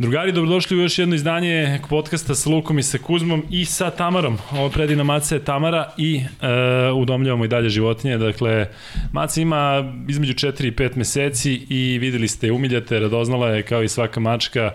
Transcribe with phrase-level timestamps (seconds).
[0.00, 4.38] Drugari, dobrodošli u još jedno izdanje podcasta sa Lukom i sa Kuzmom i sa Tamarom.
[4.52, 6.46] Ovo predivna maca je Tamara i e,
[6.92, 8.18] udomljavamo i dalje životinje.
[8.18, 8.68] Dakle,
[9.12, 13.88] maca ima između 4 i 5 meseci i videli ste, umiljate, radoznala je kao i
[13.88, 14.72] svaka mačka.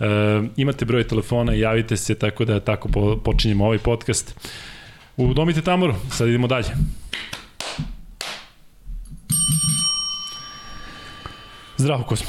[0.00, 0.04] E,
[0.56, 4.40] imate broj telefona i javite se, tako da tako po, počinjemo ovaj podcast.
[5.16, 6.68] Udomite Tamaru, sad idemo dalje.
[11.76, 12.28] Zdravo, Kuzmo.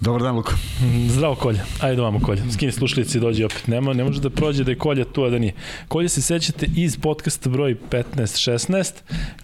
[0.00, 0.52] Dobar dan, Luka.
[1.14, 1.64] Zdravo Kolja.
[1.80, 2.42] Ajde vamo Kolja.
[2.52, 3.66] Skini slušalice i dođi opet.
[3.66, 5.52] Nema, ne može da prođe da je Kolja tu, a da nije.
[5.88, 8.92] Kolja se sećate iz podcasta broj 15-16.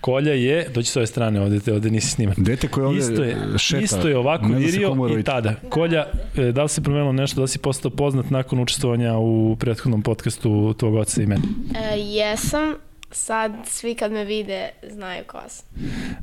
[0.00, 2.34] Kolja je, dođi s ove strane, ovde, ovde nisi sniman.
[2.38, 3.84] Dete koje ovde isto je, šeta.
[3.84, 5.54] Isto je ovako virio i tada.
[5.68, 9.56] Kolja, e, da li se promenilo nešto, da li si postao poznat nakon učestvovanja u
[9.60, 11.42] prethodnom podcastu tvog oca i mene?
[11.74, 12.74] E, jesam,
[13.10, 15.66] sad svi kad me vide znaju ko sam.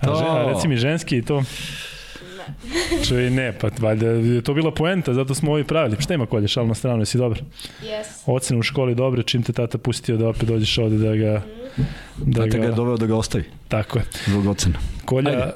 [0.02, 1.44] A reci mi ženski i to?
[2.47, 3.03] Ne.
[3.08, 5.97] Čuj, ne, pa valjda je to bila poenta, zato smo ovi pravili.
[6.00, 7.42] Šta ima kolje, šal na stranu, jesi dobar?
[7.84, 8.08] Jes.
[8.25, 11.42] Ocene u školi dobre, čim te tata pustio da opet dođeš ovde da ga...
[12.18, 13.44] Da Tata ga je doveo da ga ostavi.
[13.68, 14.06] Tako je.
[14.28, 14.80] Zbog ocena.
[15.06, 15.52] Kolja, e,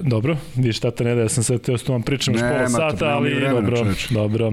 [0.00, 3.06] dobro, vidiš tata ne da ja sam sad teo s tom pričam još pola sata,
[3.06, 4.10] ali vremena, dobro, čoveč.
[4.10, 4.52] dobro.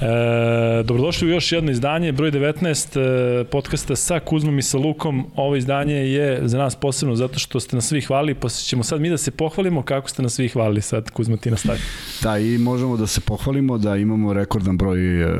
[0.00, 5.26] E, dobrodošli u još jedno izdanje, broj 19 e, podcasta sa Kuzmom i sa Lukom.
[5.36, 9.00] Ovo izdanje je za nas posebno zato što ste nas svi hvalili, pa ćemo sad
[9.00, 10.82] mi da se pohvalimo kako ste nas svi hvalili.
[10.82, 11.78] Sad Kuzma ti nastavi.
[12.22, 15.34] Da, i možemo da se pohvalimo da imamo rekordan broj e,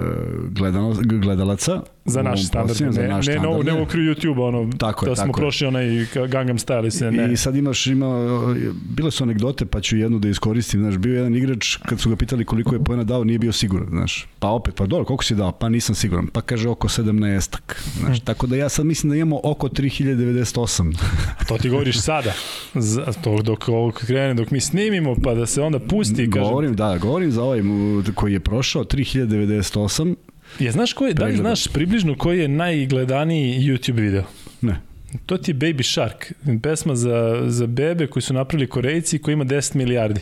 [1.03, 1.83] gledalaca.
[2.05, 3.65] Za naš standard, ne, za naš ne, standard.
[3.65, 6.59] ne, ne, ne u okru YouTube, ono, tako je, da smo tako prošli onaj Gangnam
[6.59, 7.33] Style se ne.
[7.33, 8.07] I sad imaš, ima,
[8.97, 12.17] bile su anegdote, pa ću jednu da iskoristim, znaš, bio jedan igrač, kad su ga
[12.17, 15.35] pitali koliko je pojena dao, nije bio siguran, znaš, pa opet, pa dobro, koliko si
[15.35, 18.27] dao, pa nisam siguran, pa kaže oko 17-ak, znaš, hmm.
[18.27, 20.97] tako da ja sad mislim da imamo oko 3098.
[21.49, 22.33] to ti govoriš sada,
[23.25, 26.49] to dok ovo krene, dok mi snimimo, pa da se onda pusti, kažem.
[26.49, 27.61] Govorim, da, govorim za ovaj
[28.15, 30.15] koji je prošao, 3098,
[30.59, 34.25] Je, znaš koji, da li znaš približno koji je najgledaniji YouTube video?
[34.61, 34.81] Ne.
[35.27, 36.33] To ti je Baby Shark,
[36.63, 40.21] pesma za, za bebe koji su napravili Korejci koji ima 10 milijardi.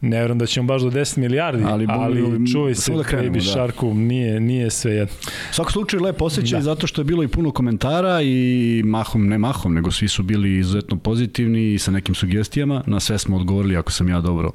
[0.00, 3.44] Ne vjerujem da ćemo baš do 10 milijardi, ali, ali čuvaj se da krenemo, Baby
[3.44, 3.52] da.
[3.52, 5.14] Sharku, nije, nije sve jedno.
[5.50, 6.62] U svakom slučaju lep osjećaj da.
[6.62, 10.58] zato što je bilo i puno komentara i mahom, ne mahom, nego svi su bili
[10.58, 12.82] izuzetno pozitivni i sa nekim sugestijama.
[12.86, 14.50] Na sve smo odgovorili ako sam ja dobro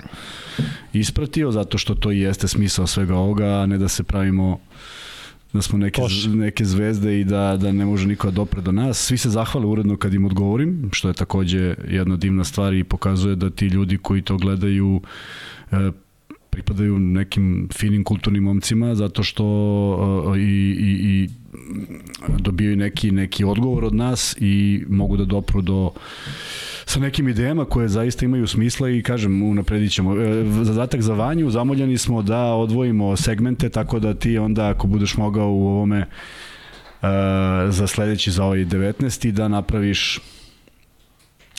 [0.93, 4.59] ispratio, zato što to i jeste smisao svega ovoga, a ne da se pravimo
[5.55, 6.25] da smo neke, Toš.
[6.25, 8.97] neke zvezde i da, da ne može niko da dopre do nas.
[8.97, 13.35] Svi se zahvale uredno kad im odgovorim, što je takođe jedna divna stvar i pokazuje
[13.35, 15.01] da ti ljudi koji to gledaju
[15.71, 15.91] e,
[16.55, 19.45] pripadaju nekim finim kulturnim momcima zato što
[20.27, 21.29] uh, i, i, i
[22.39, 25.91] dobijaju neki, neki odgovor od nas i mogu da dopru do
[26.85, 30.21] sa nekim idejama koje zaista imaju smisla i kažem, unapredit ćemo.
[30.21, 35.17] E, zadatak za Vanju, zamoljeni smo da odvojimo segmente, tako da ti onda ako budeš
[35.17, 36.07] mogao u ovome e,
[37.69, 39.31] za sledeći, za ovaj 19.
[39.31, 40.19] da napraviš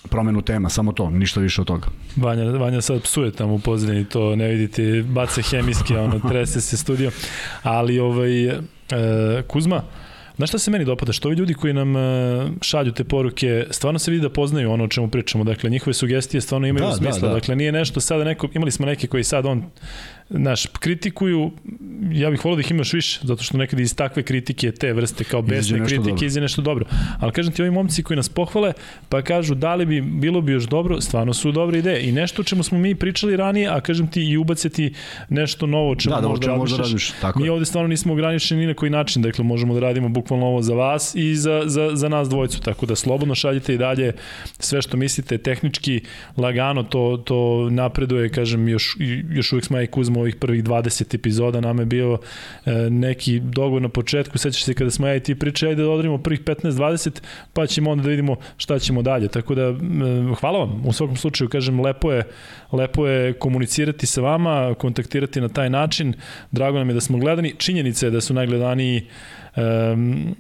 [0.09, 1.87] promenu tema, samo to, ništa više od toga.
[2.17, 6.77] Vanja, Vanja sad psuje tamo u pozadini, to ne vidite, bace hemijski, ono, trese se
[6.77, 7.11] studio,
[7.63, 8.59] ali ovaj, e,
[9.49, 9.83] Kuzma,
[10.37, 11.13] Znaš šta se meni dopada?
[11.13, 12.01] Što ovi ljudi koji nam e,
[12.61, 15.45] šalju te poruke, stvarno se vidi da poznaju ono o čemu pričamo.
[15.45, 17.21] Dakle, njihove sugestije stvarno imaju da, da smisla.
[17.21, 17.35] Da, da.
[17.35, 19.65] Dakle, nije nešto sada neko, imali smo neke koji sad on
[20.29, 21.51] naš, kritikuju,
[22.13, 25.25] ja bih volio da ih imaš više, zato što nekad iz takve kritike, te vrste
[25.25, 26.85] kao besne kritike, izađe nešto dobro.
[27.19, 28.73] Ali kažem ti, ovi momci koji nas pohvale,
[29.09, 32.09] pa kažu da li bi bilo bi još dobro, stvarno su dobre ideje.
[32.09, 34.93] I nešto o čemu smo mi pričali ranije, a kažem ti i ubaciti
[35.29, 37.13] nešto novo o čemu da, da, možda, možda radiš.
[37.21, 40.47] Tako mi ovde stvarno nismo ograničeni ni na koji način, dakle možemo da radimo bukvalno
[40.47, 44.13] ovo za vas i za, za, za nas dvojicu, tako da slobodno šaljite i dalje
[44.59, 46.01] sve što mislite tehnički,
[46.37, 48.97] lagano to, to napreduje, kažem, još,
[49.31, 52.19] još uvek smo i Kuzma smo ovih prvih 20 epizoda, nam je bio
[52.65, 56.19] e, neki dogovor na početku, sećaš se kada smo ja i ti pričali da odradimo
[56.19, 57.21] prvih 15-20,
[57.53, 59.29] pa ćemo onda da vidimo šta ćemo dalje.
[59.29, 59.75] Tako da, e,
[60.41, 60.83] hvala vam.
[60.87, 62.23] U svakom slučaju, kažem, lepo je,
[62.73, 66.15] lepo je komunicirati sa vama, kontaktirati na taj način.
[66.51, 67.55] Drago nam je da smo gledani.
[67.59, 69.07] Činjenica je da su najgledaniji
[69.57, 70.35] um,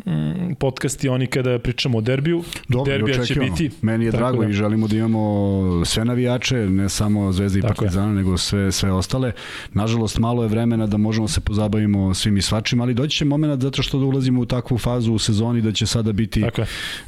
[0.59, 2.43] podcasti oni kada pričamo o derbiju.
[2.69, 3.71] Dobro, Derbija će biti.
[3.83, 4.49] Meni je drago da.
[4.49, 8.15] i želimo da imamo sve navijače, ne samo Zvezda i Tako Partizana, je.
[8.15, 9.33] nego sve, sve ostale.
[9.73, 13.63] Nažalost, malo je vremena da možemo se pozabavimo svim i svačim, ali doći će moment
[13.63, 16.45] zato što da ulazimo u takvu fazu u sezoni da će sada biti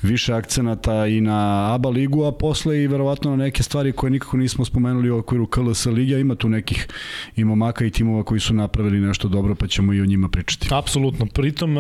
[0.03, 4.37] više akcenata i na ABA ligu, a posle i verovatno na neke stvari koje nikako
[4.37, 6.19] nismo spomenuli u okviru KLS Liga.
[6.19, 6.87] Ima tu nekih
[7.37, 10.69] i momaka i timova koji su napravili nešto dobro, pa ćemo i o njima pričati.
[10.71, 11.27] Apsolutno.
[11.27, 11.77] Pritom,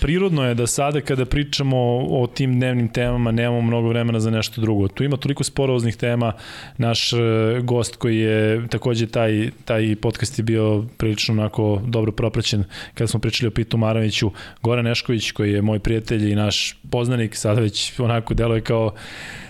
[0.00, 4.60] prirodno je da sada kada pričamo o tim dnevnim temama nemamo mnogo vremena za nešto
[4.60, 4.88] drugo.
[4.88, 6.32] Tu ima toliko sporovoznih tema.
[6.78, 7.16] Naš e,
[7.62, 12.64] gost koji je takođe taj, taj podcast je bio prilično onako dobro propraćen
[12.94, 14.30] kada smo pričali o Pitu Maraviću.
[14.62, 18.94] Goran Nešković koji je moj prijatelj i naš poznanik, sada već onako deluje kao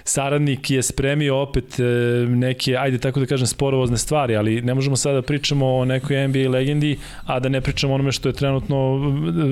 [0.05, 1.83] saradnik je spremio opet e,
[2.29, 6.29] neke, ajde tako da kažem, sporovozne stvari, ali ne možemo sada da pričamo o nekoj
[6.29, 9.01] NBA legendi, a da ne pričamo onome što je trenutno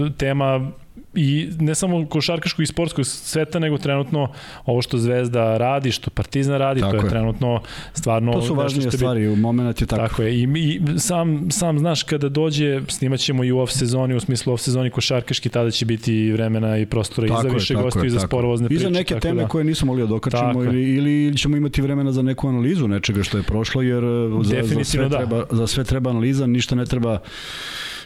[0.06, 0.70] e, tema
[1.14, 4.28] i ne samo košarkaškog i sportskog sveta, nego trenutno
[4.66, 7.60] ovo što Zvezda radi, što Partizan radi, tako to je, je trenutno
[7.94, 8.32] stvarno...
[8.32, 10.02] To su važnije stvari, u moment je tako.
[10.02, 14.14] Tako je, i, i sam, sam znaš kada dođe, snimat ćemo i u off sezoni,
[14.14, 17.74] u smislu off sezoni košarkaški, tada će biti vremena i prostora tako i za više
[17.74, 18.80] gostiju i za sporovozne priče.
[18.80, 19.48] I za neke teme da.
[19.48, 23.36] koje nismo mogli da dokačemo ili, ili ćemo imati vremena za neku analizu nečega što
[23.36, 24.04] je prošlo, jer
[24.42, 25.16] za, za, sve, da.
[25.16, 27.18] treba, za sve treba analiza, ništa ne treba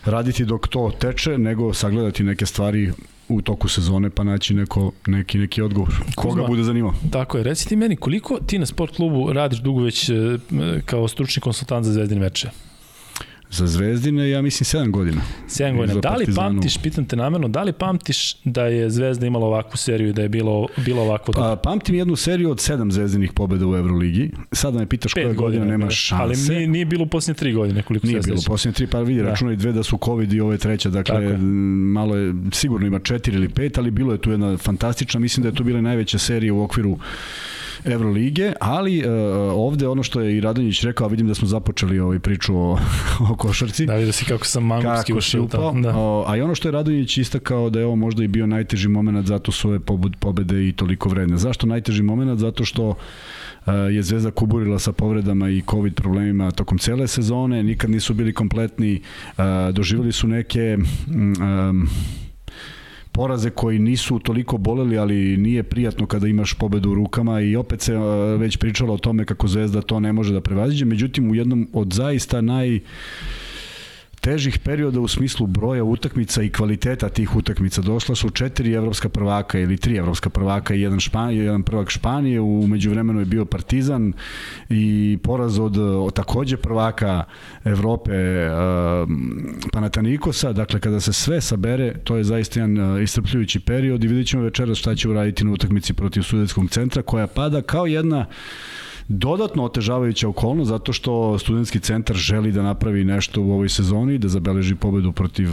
[0.05, 2.93] raditi dok to teče, nego sagledati neke stvari
[3.29, 5.95] u toku sezone pa naći neko, neki, neki odgovor.
[6.17, 6.95] Koga Kuzma, bude zanimao.
[7.11, 7.45] Tako je.
[7.45, 10.15] Reci ti meni, koliko ti na sport klubu radiš dugo već e,
[10.85, 12.51] kao stručni konsultant za zvezdine meče?
[13.51, 15.21] Za Zvezdine, ja mislim 7 godina.
[15.49, 16.01] 7 godina.
[16.01, 20.09] Da li pamtiš, pitam te namerno, da li pamtiš da je Zvezda imala ovakvu seriju
[20.09, 21.33] i da je bilo, bilo ovako?
[21.33, 24.31] Pa, pamtim jednu seriju od 7 zvezdinih pobeda u Euroligi.
[24.53, 26.23] Sada me pitaš koje godine nema šanse.
[26.23, 28.87] Ali nije, nije bilo u posljednje 3 godine, koliko nije se Nije bilo u posljednje
[28.87, 29.29] 3, pa vidi, da.
[29.29, 31.39] računaj dve da su COVID i ove treća, dakle, je.
[31.39, 35.49] malo je, sigurno ima 4 ili 5, ali bilo je tu jedna fantastična, mislim da
[35.49, 36.99] je to bila najveća serija u okviru
[37.85, 39.13] Evrolige, ali uh,
[39.55, 42.79] ovde ono što je i Radonjić rekao, vidim da smo započeli ovaj priču o,
[43.31, 43.87] o košarci.
[43.87, 45.81] Da, vidio si kako sam mangupski ušao tamo.
[45.81, 45.95] Da.
[46.27, 49.27] A i ono što je Radonjić istakao da je ovo možda i bio najteži moment,
[49.27, 49.81] zato su ove
[50.21, 51.37] pobede i toliko vredne.
[51.37, 52.41] Zašto najteži moment?
[52.41, 52.95] Zato što
[53.67, 59.01] je Zvezda kuburila sa povredama i COVID problemima tokom cele sezone, nikad nisu bili kompletni,
[59.73, 60.79] doživjeli su neke
[61.09, 61.89] um,
[63.15, 67.81] poraze koji nisu toliko boleli, ali nije prijatno kada imaš pobedu u rukama i opet
[67.81, 67.97] se
[68.39, 70.85] već pričalo o tome kako Zvezda to ne može da prevaziđe.
[70.85, 72.81] Međutim, u jednom od zaista naj
[74.25, 77.83] težih perioda u smislu broja utakmica i kvaliteta tih utakmica.
[77.83, 82.41] Došla su četiri evropska prvaka ili tri evropska prvaka i jedan, Španije, jedan prvak Španije,
[82.41, 84.13] u međuvremenu je bio Partizan
[84.69, 87.25] i poraz od, od takođe prvaka
[87.65, 88.13] Evrope
[88.49, 89.09] uh,
[89.73, 90.53] Panatanikosa.
[90.53, 94.43] Dakle, kada se sve sabere, to je zaista jedan uh, istrpljujući period i vidjet ćemo
[94.43, 98.27] večeras šta će uraditi na utakmici protiv Sudetskog centra koja pada kao jedna
[99.09, 104.29] dodatno otežavajuća okolnost zato što studentski centar želi da napravi nešto u ovoj sezoni, da
[104.29, 105.49] zabeleži pobedu protiv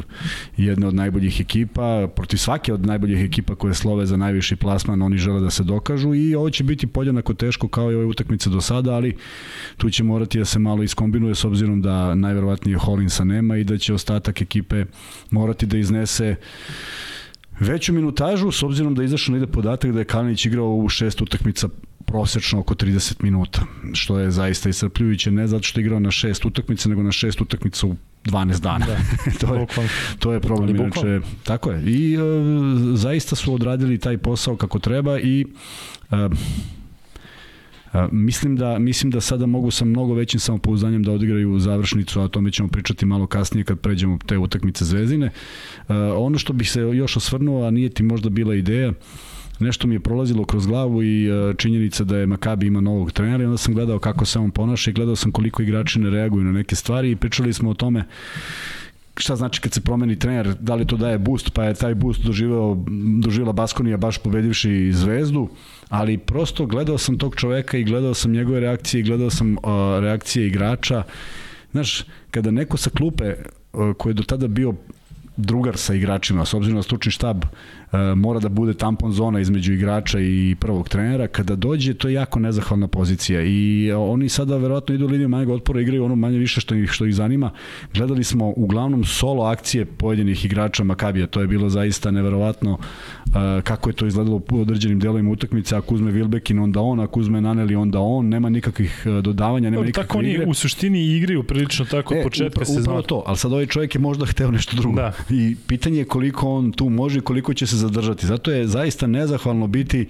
[0.58, 5.18] jedne od najboljih ekipa, protiv svake od najboljih ekipa koje slove za najviši plasman, oni
[5.18, 8.62] žele da se dokažu i ovo će biti podjednako teško kao i ove utakmice do
[8.62, 9.16] sada, ali
[9.78, 13.78] tu će morati da se malo iskombinuje s obzirom da najverovatnije Holinsa nema i da
[13.78, 14.86] će ostatak ekipe
[15.32, 16.36] morati da iznese
[17.60, 21.70] veću minutažu, s obzirom da izašao ide podatak da je Kalinić igrao u šest utakmica
[22.12, 23.62] prosečno oko 30 minuta,
[23.94, 27.42] što je zaista iscrpljujuće, ne zato što je igrao na šest utakmica, nego na šest
[27.42, 28.86] utakmica u 12 dana.
[28.86, 28.98] Da,
[29.48, 29.68] to, je,
[30.20, 30.76] to je problem.
[30.76, 31.84] Inače, tako je.
[31.86, 32.24] I uh,
[32.96, 35.46] zaista su odradili taj posao kako treba i
[36.12, 36.18] uh,
[37.94, 42.24] Uh, mislim da mislim da sada mogu sa mnogo većim samopouzdanjem da odigraju završnicu, a
[42.24, 45.26] o tome ćemo pričati malo kasnije kad pređemo te utakmice Zvezdine.
[45.26, 48.96] Uh, ono što bih se još osvrnuo, a nije ti možda bila ideja, uh,
[49.62, 53.44] nešto mi je prolazilo kroz glavu i uh, činjenica da je Makabi ima novog trenera
[53.44, 56.44] i onda sam gledao kako se on ponaša i gledao sam koliko igrači ne reaguju
[56.44, 58.06] na neke stvari i pričali smo o tome
[59.18, 62.24] šta znači kad se promeni trener, da li to daje boost, pa je taj boost
[62.26, 62.78] doživeo,
[63.22, 65.50] doživela Baskonija baš pobedivši Zvezdu,
[65.90, 69.64] ali prosto gledao sam tog čoveka i gledao sam njegove reakcije i gledao sam uh,
[70.00, 71.04] reakcije igrača.
[71.72, 74.74] Znaš, kada neko sa klupe uh, koji je do tada bio
[75.38, 77.81] drugar sa igračima, s obzirom na stručni štab E,
[78.16, 81.28] mora da bude tampon zona između igrača i prvog trenera.
[81.28, 85.82] Kada dođe, to je jako nezahvalna pozicija i oni sada verovatno idu liniju manjeg otpora,
[85.82, 87.52] igraju ono manje više što ih, što ih zanima.
[87.94, 93.34] Gledali smo uglavnom solo akcije pojedinih igrača Makabija, to je bilo zaista neverovatno uh,
[93.64, 97.42] kako je to izgledalo u određenim delovima utakmice, ako uzme Vilbekin onda on, ako uzme
[97.42, 101.86] Naneli onda on, nema nikakvih e, dodavanja, nema nikakve Tako oni u suštini igraju prilično
[101.86, 102.82] tako e, početka sezona.
[102.82, 104.96] Upravo to, ali sad ovaj čovjek je možda hteo nešto drugo.
[104.96, 105.14] Da.
[105.30, 108.28] I pitanje je koliko on tu može i koliko će se zadržati.
[108.28, 110.08] Zato je zaista nezahvalno biti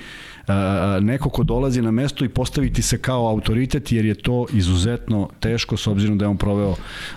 [1.02, 5.78] neko ko dolazi na mesto i postaviti se kao autoritet jer je to izuzetno teško
[5.78, 6.76] s obzirom da je on proveo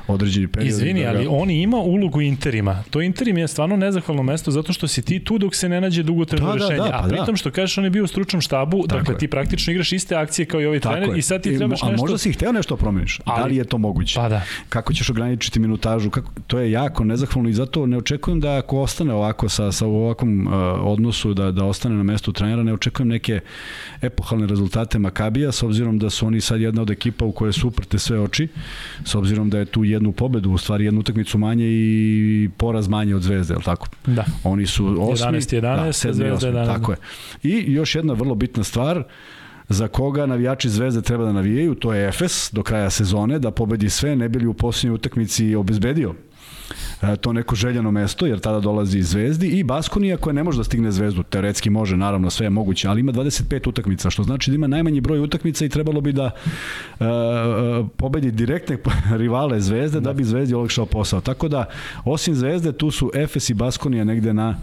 [0.08, 0.68] određeni period.
[0.70, 1.18] Izvini, da ga...
[1.18, 2.82] ali on ima ulogu Interima.
[2.90, 6.02] To Interim je stvarno nezahvalno mesto zato što si ti tu dok se ne nađe
[6.02, 6.76] dugotrajno Da, da, rešenje.
[6.80, 7.36] da, pa a pritom da.
[7.36, 9.18] što kažeš on je bio u stručnom štabu, Tako dakle je.
[9.18, 11.18] ti praktično igraš iste akcije kao i ovaj trener je.
[11.18, 12.02] i sad ti trebaš a nešto...
[12.02, 13.18] možda si hteo nešto promeniš.
[13.18, 14.14] da Ali- li je to moguće?
[14.16, 14.42] Pa da.
[14.68, 16.10] Kako ćeš ograničiti minutažu?
[16.10, 19.86] Kako, to je jako nezahvalno i zato ne očekujem da ako ostane ovako sa, sa
[19.86, 20.52] ovakvom uh,
[20.82, 23.40] odnosu da, da ostane na mestu trenera, ne očekujem neke
[24.02, 27.68] epohalne rezultate Makabija s obzirom da su oni sad jedna od ekipa u kojoj su
[27.68, 28.49] uprte sve oči
[29.04, 33.14] s obzirom da je tu jednu pobedu, u stvari jednu utakmicu manje i poraz manje
[33.14, 33.88] od Zvezde, je li tako?
[34.06, 34.25] Da.
[34.44, 36.66] Oni su osmi, 11, 11, da, sedmi, Zvezda osmi, 11.
[36.66, 36.99] tako je.
[37.42, 39.02] I još jedna vrlo bitna stvar,
[39.68, 43.90] za koga navijači Zvezde treba da navijaju, to je Efes do kraja sezone, da pobedi
[43.90, 46.14] sve, ne bili u posljednjoj utakmici obezbedio
[47.21, 50.92] to neko željeno mesto, jer tada dolazi Zvezdi i Baskonija koja ne može da stigne
[50.92, 54.66] Zvezdu, teoretski može, naravno sve je moguće, ali ima 25 utakmica, što znači da ima
[54.66, 56.30] najmanji broj utakmica i trebalo bi da
[57.00, 57.09] e, e,
[57.97, 58.78] pobedi direktne
[59.23, 61.21] rivale Zvezde da bi Zvezdi olakšao posao.
[61.21, 61.64] Tako da,
[62.04, 64.56] osim Zvezde, tu su Efes i Baskonija negde na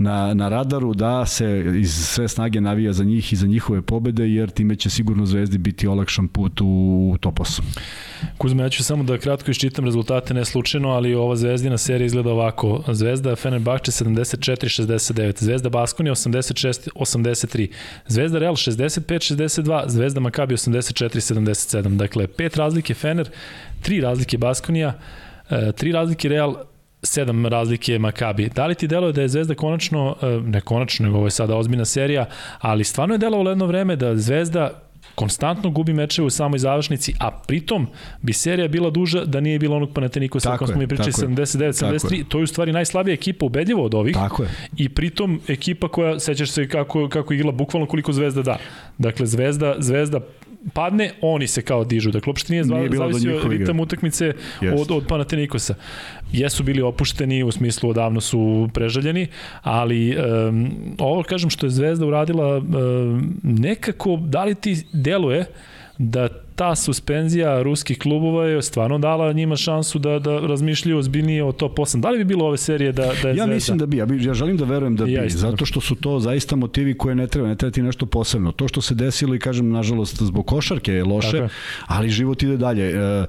[0.00, 4.28] na, na radaru da se iz sve snage navija za njih i za njihove pobede,
[4.28, 7.60] jer time će sigurno Zvezdi biti olakšan put u top 8.
[8.38, 12.30] Kuzma, ja ću samo da kratko iščitam rezultate, ne slučajno, ali ova zvezdina serija izgleda
[12.30, 12.82] ovako.
[12.88, 17.68] Zvezda Fenerbahče 74-69, Zvezda Baskonija 86-83,
[18.06, 21.96] Zvezda Real 65-62, Zvezda Makabi 84-77.
[21.96, 23.28] Dakle, pet razlike Fener,
[23.82, 24.98] tri razlike Baskonija,
[25.50, 26.69] e, tri razlike Real,
[27.02, 28.48] sedam razlike Makabi.
[28.48, 31.56] Da li ti deluje da je Zvezda konačno, e, ne konačno, nego ovo je sada
[31.56, 32.26] ozbiljna serija,
[32.58, 34.70] ali stvarno je delovalo jedno vreme da Zvezda
[35.14, 37.86] konstantno gubi mečeve u samoj završnici, a pritom
[38.22, 41.24] bi serija bila duža da nije bilo onog Panatenikosa Tako kom smo mi pričali tako
[41.24, 41.28] je.
[41.28, 44.48] 79-73, to je u stvari najslabija ekipa ubedljivo od ovih Tako je.
[44.76, 48.58] i pritom ekipa koja, sećaš se kako, kako je igrala bukvalno koliko Zvezda da.
[48.98, 50.20] Dakle, Zvezda, Zvezda
[50.72, 52.10] padne, oni se kao dižu.
[52.10, 53.58] Dakle, uopšte nije, Nije zavisio igre.
[53.58, 54.80] ritam utakmice Jest.
[54.80, 55.74] od, od Panatenikosa.
[56.32, 59.26] Jesu bili opušteni, u smislu odavno su prežaljeni,
[59.62, 60.16] ali
[60.48, 65.44] um, ovo kažem što je Zvezda uradila um, nekako, da li ti deluje
[65.98, 66.28] da
[66.60, 71.78] ta suspenzija ruskih klubova je stvarno dala njima šansu da, da razmišljaju ozbiljnije o top
[71.78, 72.00] 8.
[72.00, 73.54] Da li bi bilo ove serije da, da je Ja Zvezda?
[73.54, 75.94] mislim da bi, ja, bi, ja želim da verujem da bi, Ja zato što su
[75.94, 78.52] to zaista motivi koje ne treba, ne treba ti nešto posebno.
[78.52, 81.48] To što se desilo i kažem, nažalost, zbog košarke je Tako loše, je.
[81.86, 82.90] ali život ide dalje.
[82.90, 83.26] E, e,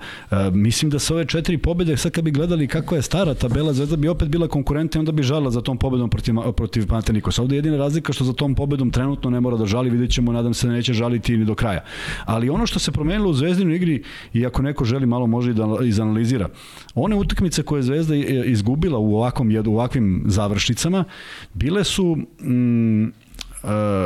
[0.51, 3.95] mislim da sa ove četiri pobede, sad kad bi gledali kako je stara tabela, Zvezda
[3.95, 7.41] bi opet bila konkurentna i onda bi žalila za tom pobedom protiv, protiv Panathinaikosa.
[7.41, 10.31] Ovde je jedina razlika što za tom pobedom trenutno ne mora da žali, vidjet ćemo,
[10.31, 11.83] nadam se da neće žaliti ni do kraja.
[12.25, 15.53] Ali ono što se promenilo u Zvezdinoj igri, i ako neko želi malo može i
[15.53, 16.49] da izanalizira,
[16.95, 21.03] one utakmice koje je Zvezda izgubila u ovakvom u ovakvim završnicama,
[21.53, 23.09] bile su mm, e,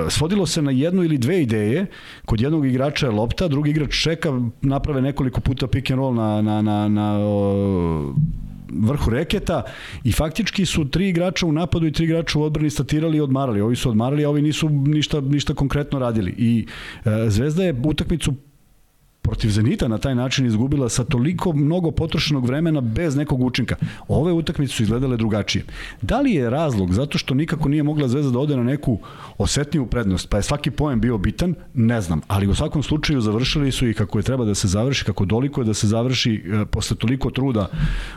[0.09, 1.85] svodilo se na jednu ili dve ideje,
[2.25, 6.41] kod jednog igrača je lopta, drugi igrač čeka, naprave nekoliko puta pick and roll na,
[6.41, 8.13] na, na, na o,
[8.69, 9.63] vrhu reketa
[10.03, 13.61] i faktički su tri igrača u napadu i tri igrača u odbrani statirali i odmarali.
[13.61, 16.35] Ovi su odmarali, a ovi nisu ništa, ništa konkretno radili.
[16.37, 16.67] I
[17.05, 18.33] e, Zvezda je utakmicu
[19.25, 23.75] protiv Zenita na taj način izgubila sa toliko mnogo potrošenog vremena bez nekog učinka.
[24.07, 25.65] Ove utakmice su izgledale drugačije.
[26.01, 28.99] Da li je razlog zato što nikako nije mogla Zvezda da ode na neku
[29.37, 33.71] osetniju prednost, pa je svaki poen bio bitan, ne znam, ali u svakom slučaju završili
[33.71, 36.65] su i kako je treba da se završi, kako doliko je da se završi e,
[36.65, 37.67] posle toliko truda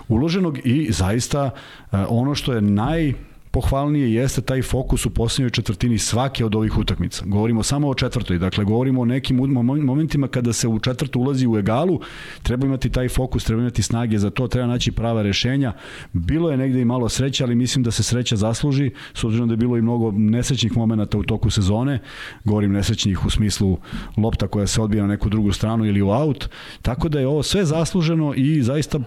[0.09, 1.51] uloženog i zaista
[1.93, 6.79] e, ono što je naj pohvalnije jeste taj fokus u poslednjoj četvrtini svake od ovih
[6.79, 7.25] utakmica.
[7.27, 11.47] Govorimo samo o četvrtoj, dakle govorimo o nekim mom- momentima kada se u četvrtu ulazi
[11.47, 12.01] u egalu,
[12.43, 15.73] treba imati taj fokus, treba imati snage za to, treba naći prava rešenja.
[16.13, 19.53] Bilo je negde i malo sreće, ali mislim da se sreća zasluži, s obzirom da
[19.53, 21.99] je bilo i mnogo nesrećnih momenata u toku sezone,
[22.45, 23.79] govorim nesrećnih u smislu
[24.17, 26.49] lopta koja se odbija na neku drugu stranu ili u aut,
[26.83, 28.99] tako da je ovo sve zasluženo i zaista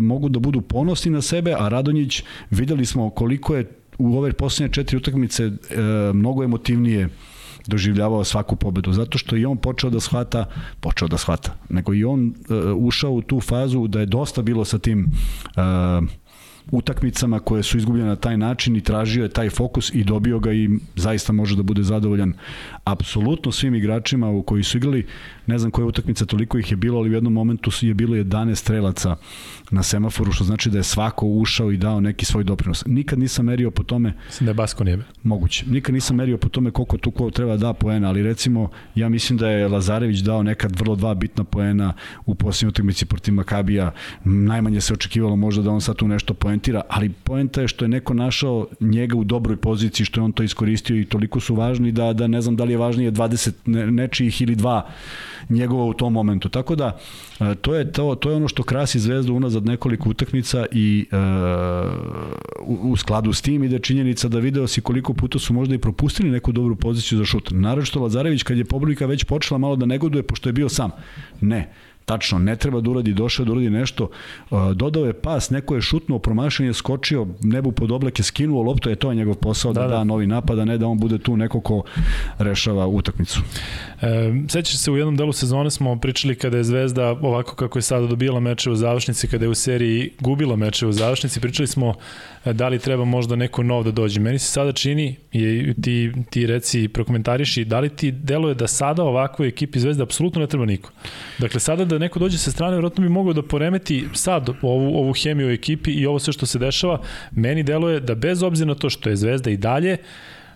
[0.00, 4.72] mogu da budu ponosni na sebe, a Radonjić videli smo koliko je u ove poslednje
[4.72, 5.52] četiri utakmice e,
[6.14, 7.08] mnogo emotivnije
[7.66, 10.44] doživljavao svaku pobedu, zato što i on počeo da shvata,
[10.80, 14.64] počeo da shvata, nego i on e, ušao u tu fazu da je dosta bilo
[14.64, 15.06] sa tim
[15.56, 15.60] e,
[16.70, 20.52] utakmicama koje su izgubljene na taj način i tražio je taj fokus i dobio ga
[20.52, 22.32] i zaista može da bude zadovoljan
[22.84, 25.06] apsolutno svim igračima u koji su igrali
[25.46, 28.54] ne znam koja utakmica toliko ih je bilo ali u jednom momentu je bilo 11
[28.54, 29.16] strelaca
[29.70, 33.44] na semaforu što znači da je svako ušao i dao neki svoj doprinos nikad nisam
[33.46, 34.98] merio po tome Mislim da je Basko nije.
[35.22, 35.64] moguće.
[35.68, 39.38] Nikad nisam merio po tome koliko tu ko treba da poena, ali recimo ja mislim
[39.38, 41.92] da je Lazarević dao nekad vrlo dva bitna poena
[42.26, 43.92] u posljednjoj utakmici protiv Makabija.
[44.24, 47.84] Najmanje se očekivalo možda da on sad tu nešto poenira komentira, ali poenta je što
[47.84, 51.54] je neko našao njega u dobroj poziciji, što je on to iskoristio i toliko su
[51.54, 54.86] važni da, da ne znam da li je važnije 20 ne, nečijih ili dva
[55.48, 56.48] njegova u tom momentu.
[56.48, 56.96] Tako da,
[57.40, 61.18] e, to je, to, to je ono što krasi Zvezdu unazad nekoliko utakmica i uh,
[62.66, 65.78] u, u skladu s tim ide činjenica da video si koliko puta su možda i
[65.78, 67.50] propustili neku dobru poziciju za šut.
[67.50, 70.90] Naravno što Lazarević kad je publika već počela malo da negoduje pošto je bio sam.
[71.40, 71.68] Ne,
[72.06, 74.08] Tačno, ne treba da uradi, došao da uradi nešto.
[74.74, 78.96] Dodao je pas, neko je šutnuo, promašen je, skočio, nebu pod oblake, skinuo loptu, je
[78.96, 81.18] to je njegov posao da, da, da da novi napad, a ne da on bude
[81.18, 81.82] tu neko ko
[82.38, 83.40] rešava utakmicu.
[84.02, 87.82] E, sećaš se u jednom delu sezone smo pričali kada je Zvezda ovako kako je
[87.82, 91.88] sada dobila meče u završnici, kada je u seriji gubila meče u završnici, pričali smo
[91.88, 91.94] e,
[92.52, 94.20] da li treba možda neko nov da dođe.
[94.20, 99.02] Meni se sada čini, i ti, ti reci prokomentariši, da li ti deluje da sada
[99.02, 100.90] ovakvoj ekipi Zvezda apsolutno ne treba niko.
[101.38, 105.12] Dakle, sada da neko dođe sa strane, vjerojatno bi mogao da poremeti sad ovu, ovu
[105.12, 107.00] hemiju u ekipi i ovo sve što se dešava.
[107.30, 109.96] Meni deluje da bez obzira na to što je Zvezda i dalje,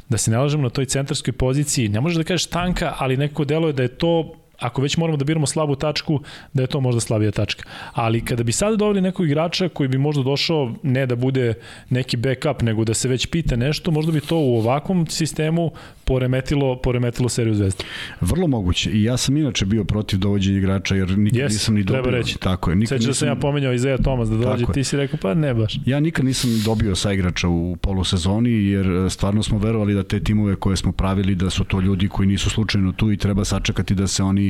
[0.08, 3.44] da se ne lažemo na toj centarskoj poziciji, ne možeš da kažeš tanka, ali neko
[3.44, 6.20] deluje da je to ako već moramo da biramo slabu tačku,
[6.52, 7.64] da je to možda slabija tačka.
[7.92, 11.54] Ali kada bi sada doveli nekog igrača koji bi možda došao ne da bude
[11.90, 15.72] neki backup, nego da se već pita nešto, možda bi to u ovakvom sistemu
[16.04, 17.84] poremetilo, poremetilo seriju Zvezda.
[18.20, 18.90] Vrlo moguće.
[18.90, 22.02] I ja sam inače bio protiv dovođenja igrača, jer nikad yes, nisam ni dobio.
[22.02, 22.38] Treba reći.
[22.38, 22.76] Tako je.
[22.76, 25.54] Nikad Sećam da sam ja pomenjao Izaja Tomas da dođe, ti si rekao pa ne
[25.54, 25.78] baš.
[25.86, 30.20] Ja nikad nisam dobio sa igrača u polusezoni, jer e, stvarno smo verovali da te
[30.20, 33.94] timove koje smo pravili, da su to ljudi koji nisu slučajno tu i treba sačekati
[33.94, 34.49] da se oni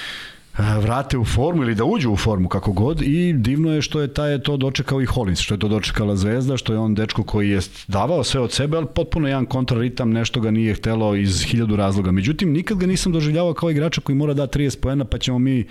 [0.57, 4.13] vrate u formu ili da uđu u formu kako god i divno je što je
[4.13, 7.49] taj to dočekao i Holins, što je to dočekala Zvezda, što je on dečko koji
[7.49, 11.75] je davao sve od sebe, ali potpuno jedan kontraritam, nešto ga nije htelo iz hiljadu
[11.75, 12.11] razloga.
[12.11, 15.65] Međutim, nikad ga nisam doživljavao kao igrača koji mora da 30 poena, pa ćemo mi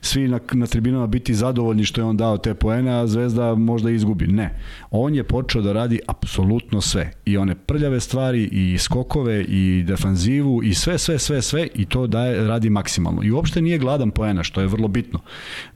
[0.00, 3.90] svi na, na tribinama biti zadovoljni što je on dao te poene, a Zvezda možda
[3.90, 4.26] izgubi.
[4.26, 4.58] Ne.
[4.90, 7.10] On je počeo da radi apsolutno sve.
[7.24, 12.06] I one prljave stvari, i skokove, i defanzivu, i sve, sve, sve, sve, i to
[12.06, 13.22] daje, radi maksimalno.
[13.22, 15.18] I uopšte nije gladan poena, što je vrlo bitno.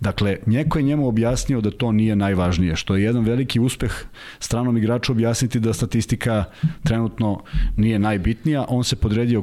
[0.00, 3.92] Dakle, njeko je njemu objasnio da to nije najvažnije, što je jedan veliki uspeh
[4.38, 6.44] stranom igraču objasniti da statistika
[6.84, 7.42] trenutno
[7.76, 9.42] nije najbitnija, on se podredio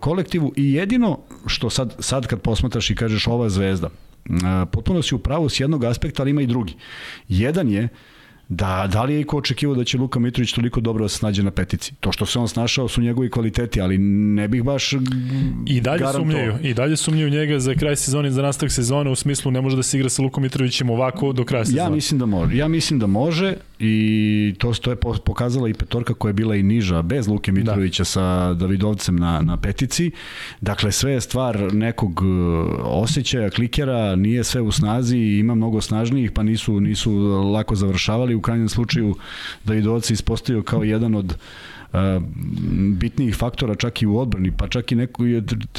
[0.00, 3.90] kolektivu i jedino što sad, sad kad posmatraš i kažeš ova zvezda,
[4.72, 6.74] potpuno si u pravu s jednog aspekta, ali ima i drugi.
[7.28, 7.88] Jedan je
[8.48, 11.42] da, da li je iko očekivao da će Luka Mitrović toliko dobro da se nađe
[11.42, 11.94] na petici?
[12.00, 14.92] To što se on snašao su njegovi kvaliteti, ali ne bih baš
[15.66, 19.50] I dalje sumnjaju, i dalje sumnjaju njega za kraj sezone, za nastavak sezone, u smislu
[19.50, 21.82] ne može da se igra sa Lukom Mitrovićem ovako do kraja sezone.
[21.82, 22.56] Ja mislim da može.
[22.56, 26.62] Ja mislim da može i to, to je pokazala i petorka koja je bila i
[26.62, 27.58] niža, bez Luke da.
[27.58, 28.04] Mitrovića da.
[28.04, 30.10] sa Davidovcem na, na petici.
[30.60, 32.26] Dakle, sve je stvar nekog e,
[32.82, 37.12] osjećaja, klikera, nije sve u snazi, ima mnogo snažnijih, pa nisu, nisu
[37.52, 39.14] lako završavali u krajnjem slučaju
[39.64, 41.98] Davidovac ispostavio kao jedan od uh,
[42.98, 45.24] bitnijih faktora čak i u odbrani, pa čak i neku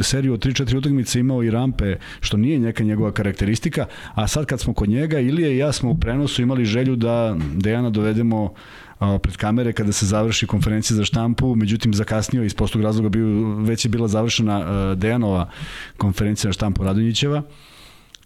[0.01, 4.59] seriju od 3-4 utakmice imao i rampe, što nije neka njegova karakteristika, a sad kad
[4.59, 8.53] smo kod njega, Ilija i ja smo u prenosu imali želju da Dejana dovedemo
[8.99, 13.85] pred kamere kada se završi konferencija za štampu, međutim zakasnio iz prostog razloga bio, već
[13.85, 15.49] je bila završena Dejanova
[15.97, 17.43] konferencija za štampu Radonjićeva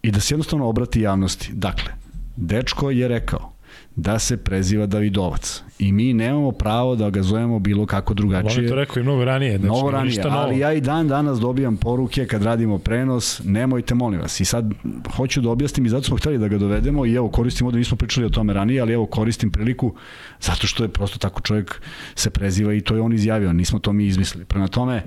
[0.02, 1.50] i da se jednostavno obrati javnosti.
[1.52, 1.92] Dakle,
[2.36, 3.53] dečko je rekao
[3.94, 5.62] da se preziva Davidovac.
[5.78, 8.64] I mi nemamo pravo da ga zovemo bilo kako drugačije.
[8.64, 9.58] On to rekao i mnogo ranije.
[9.58, 14.20] Znači, mnogo ranije, ali ja i dan danas dobijam poruke kad radimo prenos, nemojte molim
[14.20, 14.40] vas.
[14.40, 14.70] I sad
[15.16, 17.96] hoću da objasnim i zato smo hteli da ga dovedemo i evo koristim, ovde nismo
[17.96, 19.94] pričali o tome ranije, ali evo koristim priliku
[20.40, 21.80] zato što je prosto tako čovjek
[22.14, 24.44] se preziva i to je on izjavio, nismo to mi izmislili.
[24.44, 25.02] Prema tome,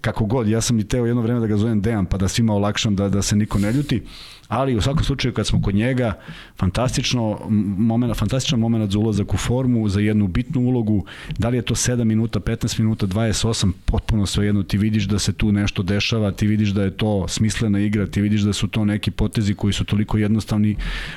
[0.00, 2.54] kako god, ja sam i teo jedno vreme da ga zovem Dejan pa da svima
[2.54, 4.02] olakšam da, da se niko ne ljuti
[4.48, 6.12] ali u svakom slučaju kad smo kod njega
[6.58, 7.38] fantastično
[7.78, 11.04] moment, fantastičan moment za ulazak u formu, za jednu bitnu ulogu,
[11.38, 15.32] da li je to 7 minuta, 15 minuta, 28, potpuno svejedno, ti vidiš da se
[15.32, 18.84] tu nešto dešava, ti vidiš da je to smislena igra, ti vidiš da su to
[18.84, 20.76] neki potezi koji su toliko jednostavni,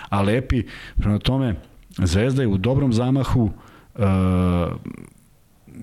[0.10, 0.64] a lepi,
[0.96, 1.56] prema tome
[1.98, 3.44] Zvezda je u dobrom zamahu,
[3.96, 4.04] uh,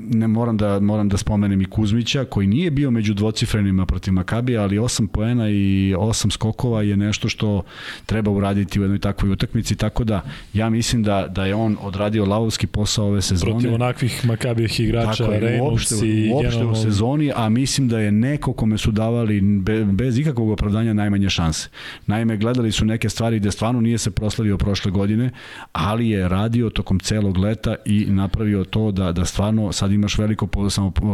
[0.01, 4.63] ne moram da moram da spomenem i Kuzmića koji nije bio među dvocifrenima protiv Makabija,
[4.63, 7.63] ali 8 poena i 8 skokova je nešto što
[8.07, 12.25] treba uraditi u jednoj takvoj utakmici, tako da ja mislim da da je on odradio
[12.25, 13.53] lavovski posao ove sezone.
[13.53, 18.13] Protiv onakvih Makabijih igrača, tako je, uopšte, i uopšte u sezoni, a mislim da je
[18.13, 21.69] neko kome su davali be, bez ikakvog opravdanja najmanje šanse.
[22.07, 25.31] Naime, gledali su neke stvari gde stvarno nije se proslavio prošle godine,
[25.73, 30.19] ali je radio tokom celog leta i napravio to da, da stvarno sad sad imaš
[30.19, 30.49] veliko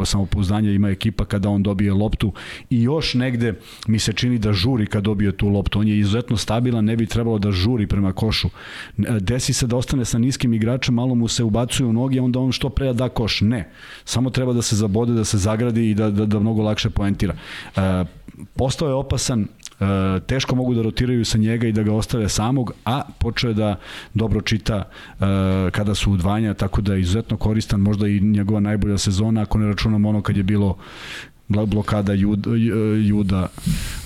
[0.04, 2.32] samopouzdanje, ima ekipa kada on dobije loptu
[2.70, 3.54] i još negde
[3.86, 5.80] mi se čini da žuri kad dobije tu loptu.
[5.80, 8.48] On je izuzetno stabilan, ne bi trebalo da žuri prema košu.
[8.96, 12.52] Desi se da ostane sa niskim igračem, malo mu se ubacuje u noge, onda on
[12.52, 13.40] što pre da koš.
[13.40, 13.70] Ne.
[14.04, 17.34] Samo treba da se zabode, da se zagradi i da, da, da mnogo lakše poentira.
[17.76, 18.04] E,
[18.56, 19.46] postao je opasan, e,
[20.26, 23.76] teško mogu da rotiraju sa njega i da ga ostave samog, a počeo je da
[24.14, 25.24] dobro čita e,
[25.70, 29.66] kada su udvanja, tako da je izuzetno koristan, možda i njegova najbolja sezona, ako ne
[29.66, 30.76] računamo ono kad je bilo
[31.48, 32.50] blokada Juda,
[33.04, 33.48] Juda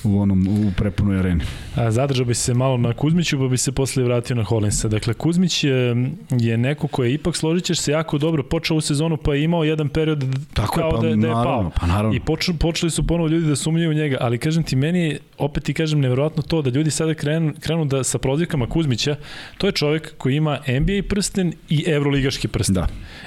[0.04, 1.44] u onom u prepunoj areni.
[1.76, 4.88] A, zadržao bi se malo na Kuzmiću, pa bi se posle vratio na Holinsa.
[4.88, 8.80] Dakle, Kuzmić je, je neko ko je ipak, složit ćeš se, jako dobro počeo u
[8.80, 10.24] sezonu, pa je imao jedan period
[10.54, 11.70] Tako kao je, pa, da, da je naravno, pao.
[11.80, 12.16] Pa naravno.
[12.16, 15.64] I poču, počeli su ponovo ljudi da sumnjaju u njega, ali kažem ti, meni opet
[15.64, 19.16] ti kažem nevjerojatno to da ljudi sada krenu, krenu da sa prozivkama Kuzmića,
[19.58, 22.74] to je čovek koji ima NBA prsten i evroligaški prsten.
[22.74, 22.86] Da.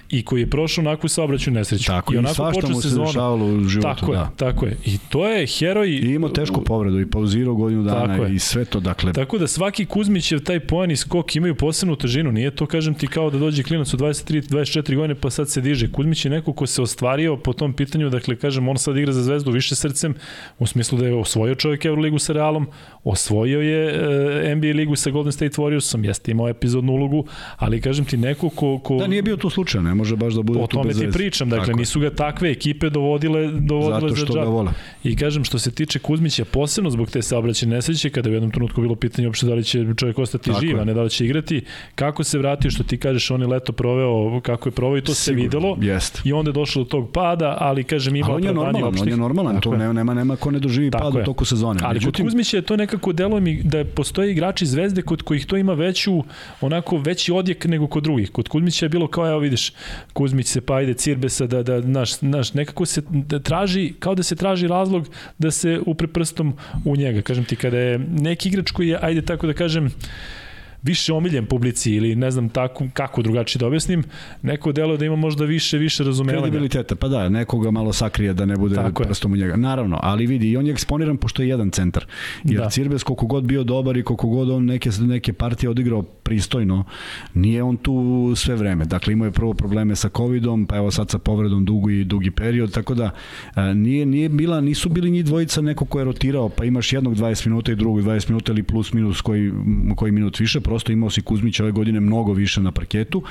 [0.09, 1.87] I koji je prošao onakvu saobraću nesreću.
[1.87, 3.87] Tako, i, onako i svašta mu se dešavalo u životu.
[3.87, 4.19] Tako da.
[4.19, 4.77] je, tako je.
[4.85, 5.89] I to je heroj...
[5.89, 9.13] I imao tešku povredu i pauzirao godinu dana tako i sve to, dakle...
[9.13, 12.31] Tako da svaki Kuzmićev taj poen i skok imaju posebnu težinu.
[12.31, 15.91] Nije to, kažem ti, kao da dođe klinac u 23-24 godine pa sad se diže.
[15.91, 19.23] Kuzmić je neko ko se ostvario po tom pitanju, dakle, kažem, on sad igra za
[19.23, 20.15] zvezdu više srcem,
[20.59, 22.67] u smislu da je osvojio čovjek Euroligu sa Realom,
[23.03, 23.93] osvojio je
[24.49, 27.25] e, NBA ligu sa Golden State Warriorsom, jeste imao epizodnu ulogu,
[27.57, 28.79] ali kažem ti neko ko...
[28.79, 28.97] ko...
[28.97, 31.11] Da, nije bio tu slučaj, ne može baš da bude o tu bez O tome
[31.11, 34.71] ti pričam, dakle, Tako nisu ga takve ekipe dovodile, dovodile Zato što ga vole.
[35.03, 38.81] I kažem, što se tiče Kuzmića, posebno zbog te saobraćene nesreće, kada u jednom trenutku
[38.81, 41.25] bilo pitanje uopšte da li će čovjek ostati Tako živ, a ne da li će
[41.25, 41.63] igrati,
[41.95, 45.13] kako se vratio, što ti kažeš, on je leto proveo, kako je proveo i to
[45.13, 45.77] Sigurno, se videlo.
[45.81, 46.21] Jest.
[46.23, 49.01] I onda je došlo do tog pada, ali kažem, ima on je normalan, opštih.
[49.01, 51.45] on je normalan, Tako to nema, nema, nema ko ne doživi Tako pad u toku
[51.45, 51.79] sezone.
[51.83, 55.45] Ali Međutim, kod Kuzmića je to nekako delo mi da postoje igrači zvezde kod kojih
[55.45, 56.23] to ima veću,
[56.61, 58.31] onako veći odjek nego kod drugih.
[58.31, 59.73] Kod Kuzmića je bilo kao, evo vidiš,
[60.13, 64.23] Kuzmić se pa ide Cirbesa da, da, naš, naš, nekako se da traži, kao da
[64.23, 66.53] se traži razlog da se upre prstom
[66.85, 67.21] u njega.
[67.21, 69.91] Kažem ti, kada je neki igrač koji je, ajde tako da kažem,
[70.83, 74.03] više omiljen publici ili ne znam tako kako drugačije da objasnim,
[74.41, 76.43] neko delo da ima možda više više razumevanja.
[76.43, 79.55] Kredibiliteta, pa da, nekoga malo sakrije da ne bude tako prstom u njega.
[79.55, 82.05] Naravno, ali vidi, i on je eksponiran pošto je jedan centar.
[82.43, 82.69] Jer da.
[82.69, 86.83] Cirbes koliko god bio dobar i koliko god on neke, neke partije odigrao pristojno,
[87.33, 88.85] nije on tu sve vreme.
[88.85, 92.73] Dakle, imao je prvo probleme sa covidom, pa evo sad sa povredom dugi, dugi period,
[92.73, 93.11] tako da
[93.75, 97.47] nije, nije bila, nisu bili njih dvojica neko ko je rotirao, pa imaš jednog 20
[97.47, 99.51] minuta i drugog 20 minuta ili plus minus koji,
[99.95, 103.23] koji minut više, prosto imao si Kuzmić ove godine mnogo više na parketu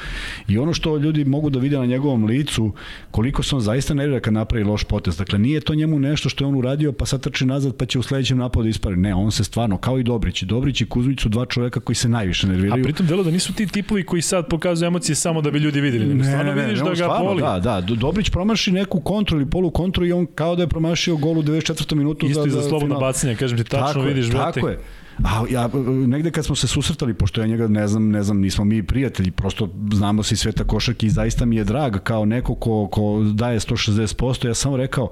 [0.48, 2.72] i ono što ljudi mogu da vide na njegovom licu,
[3.10, 5.16] koliko se on zaista nervira kad napravi loš potez.
[5.16, 7.98] Dakle, nije to njemu nešto što je on uradio pa sad trči nazad pa će
[7.98, 8.96] u sledećem napadu ispari.
[8.96, 10.42] Ne, on se stvarno, kao i Dobrić.
[10.42, 12.82] Dobrić i Kuzmić su dva čoveka koji se najviše nerviraju.
[12.82, 15.80] A pritom delo da nisu ti tipovi koji sad pokazuju emocije samo da bi ljudi
[15.80, 16.14] videli.
[16.14, 17.42] Ne, stvarno ne, vidiš ne, da ga stvarno, boli.
[17.42, 17.80] Da, da.
[17.80, 21.42] Dobrić promaši neku kontru ili polu kontru i on kao da je promašio gol u
[21.42, 21.94] 94.
[21.94, 22.26] minutu.
[22.26, 24.60] Isto da, za slobodno bacanje, kažem ti, tačno tako vidiš, brate.
[24.60, 24.78] Tako je.
[25.24, 25.68] A ja,
[26.06, 29.30] negde kad smo se susretali, pošto ja njega ne znam, ne znam, nismo mi prijatelji,
[29.30, 33.22] prosto znamo se i sveta košarki i zaista mi je drag kao neko ko, ko
[33.34, 35.10] daje 160%, ja samo rekao,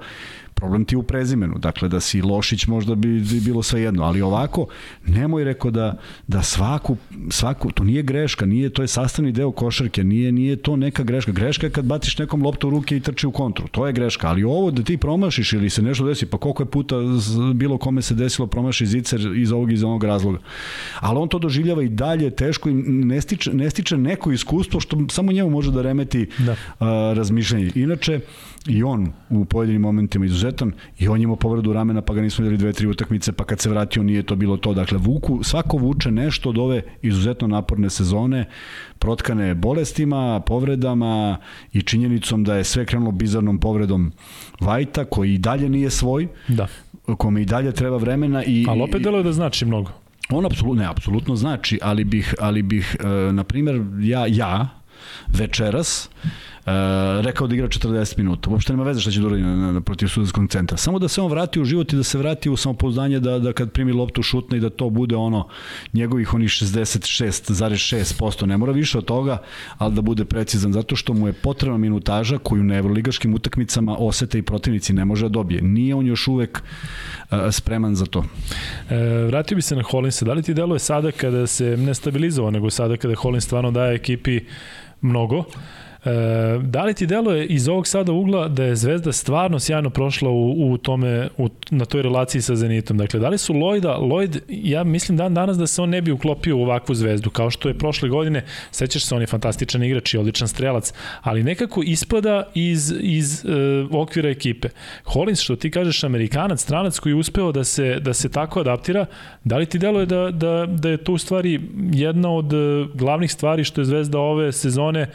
[0.59, 1.57] problem ti u prezimenu.
[1.57, 4.67] Dakle, da si Lošić možda bi, bi bilo sve jedno, ali ovako,
[5.07, 6.97] nemoj rekao da, da svaku,
[7.29, 11.31] svaku, to nije greška, nije, to je sastavni deo košarke, nije, nije to neka greška.
[11.31, 14.27] Greška je kad baciš nekom loptu u ruke i trči u kontru, to je greška,
[14.27, 16.95] ali ovo da ti promašiš ili se nešto desi, pa koliko je puta
[17.55, 20.39] bilo kome se desilo promaši zicer iz ovog iz onog razloga.
[20.99, 24.97] Ali on to doživljava i dalje teško i ne stiče, ne stiče neko iskustvo što
[25.11, 26.55] samo njemu može da remeti da.
[26.79, 27.71] A, razmišljanje.
[27.75, 28.19] Inače,
[28.67, 32.57] i on u pojedinim momentima izuzetan i on imao povredu ramena pa ga nismo videli
[32.57, 34.73] dve, tri utakmice pa kad se vratio nije to bilo to.
[34.73, 38.45] Dakle, vuku, svako vuče nešto od ove izuzetno naporne sezone
[38.99, 41.37] protkane bolestima, povredama
[41.73, 44.11] i činjenicom da je sve krenulo bizarnom povredom
[44.61, 46.27] Vajta koji i dalje nije svoj.
[46.47, 46.67] Da
[47.15, 49.91] kome i dalje treba vremena i Ali opet deluje da znači mnogo.
[50.29, 54.69] On apsolutno ne, apsolutno znači, ali bih ali bih e, na primer ja ja
[55.27, 56.09] večeras
[57.21, 58.49] rekao da igra 40 minuta.
[58.49, 60.77] Uopšte nema veze šta će da uradi na, na, na protiv sudijskog centra.
[60.77, 63.53] Samo da se on vrati u život i da se vrati u samopouzdanje da, da
[63.53, 65.47] kad primi loptu šutne i da to bude ono
[65.93, 68.45] njegovih onih 66,6%.
[68.45, 69.37] Ne mora više od toga,
[69.77, 74.37] ali da bude precizan zato što mu je potrebna minutaža koju na evroligaškim utakmicama osete
[74.37, 75.61] i protivnici ne može da dobije.
[75.61, 76.63] Nije on još uvek
[77.31, 78.25] uh, spreman za to.
[78.89, 78.95] E,
[79.27, 80.25] vratio bi se na Hollinsa.
[80.25, 83.95] Da li ti deluje sada kada se ne stabilizovao, nego sada kada Hollins stvarno daje
[83.95, 84.39] ekipi
[85.01, 85.43] mnogo?
[86.09, 90.29] E, da li ti deluje iz ovog sada ugla da je Zvezda stvarno sjajno prošla
[90.29, 92.97] u, u tome, u, na toj relaciji sa Zenitom?
[92.97, 96.11] Dakle, da li su Lojda, Lloyd, ja mislim dan danas da se on ne bi
[96.11, 100.13] uklopio u ovakvu Zvezdu, kao što je prošle godine, sećaš se, on je fantastičan igrač
[100.13, 104.69] i odličan strelac, ali nekako ispada iz, iz uh, okvira ekipe.
[105.05, 109.05] Hollins, što ti kažeš, Amerikanac, stranac koji je uspeo da se, da se tako adaptira,
[109.43, 111.61] da li ti deluje da, da, da je to u stvari
[111.93, 112.57] jedna od e,
[112.93, 115.07] glavnih stvari što je Zvezda ove sezone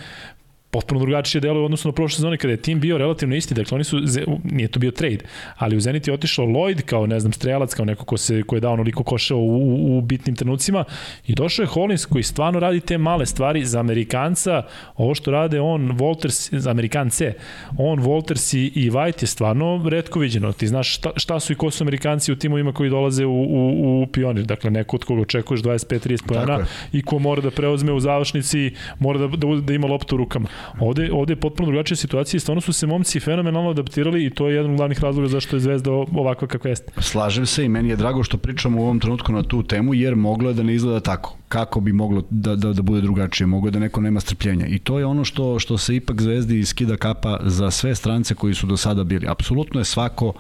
[0.74, 3.74] potpuno drugačije delo u odnosu na prošle sezone kada je tim bio relativno isti, dakle
[3.74, 4.00] oni su
[4.44, 5.18] nije to bio trade,
[5.56, 8.56] ali u Zenit je otišao Lloyd kao ne znam strelac, kao neko ko se ko
[8.56, 10.84] je dao onoliko košao u, u, u bitnim trenucima
[11.26, 14.62] i došao je Hollins koji stvarno radi te male stvari za Amerikanca,
[14.96, 17.32] ovo što rade on Walters za Amerikance,
[17.78, 20.52] on Walters i, i White je stvarno redko viđeno.
[20.52, 24.02] Ti znaš šta, šta su i ko su Amerikanci u timovima koji dolaze u, u,
[24.02, 26.58] u pionir, dakle neko od koga očekuješ 25-30 pojena
[26.92, 30.48] i ko mora da preuzme u završnici, mora da, da, da ima loptu u rukama.
[30.81, 34.48] Ovde, ovde je potpuno drugačija situacija i stvarno su se momci fenomenalno adaptirali i to
[34.48, 36.92] je jedan od glavnih razloga zašto je Zvezda ovakva kakva jeste.
[36.98, 40.16] Slažem se i meni je drago što pričamo u ovom trenutku na tu temu jer
[40.16, 41.37] moglo je da ne izgleda tako.
[41.48, 43.46] Kako bi moglo da, da, da bude drugačije?
[43.46, 44.66] Moglo da neko nema strpljenja.
[44.66, 48.55] I to je ono što, što se ipak Zvezdi skida kapa za sve strance koji
[48.55, 49.27] su do sada bili.
[49.29, 50.33] Apsolutno je svako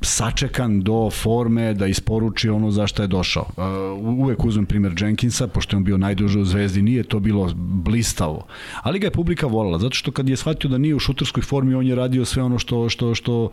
[0.00, 3.46] sačekan do forme da isporuči ono za šta je došao.
[3.56, 3.64] Uh,
[4.18, 8.46] uvek uzmem primer Jenkinsa, pošto je on bio najduže u Zvezdi, nije to bilo blistavo,
[8.82, 11.74] ali ga je publika volala, zato što kad je shvatio da nije u šuterskoj formi,
[11.74, 13.50] on je radio sve ono što, što, što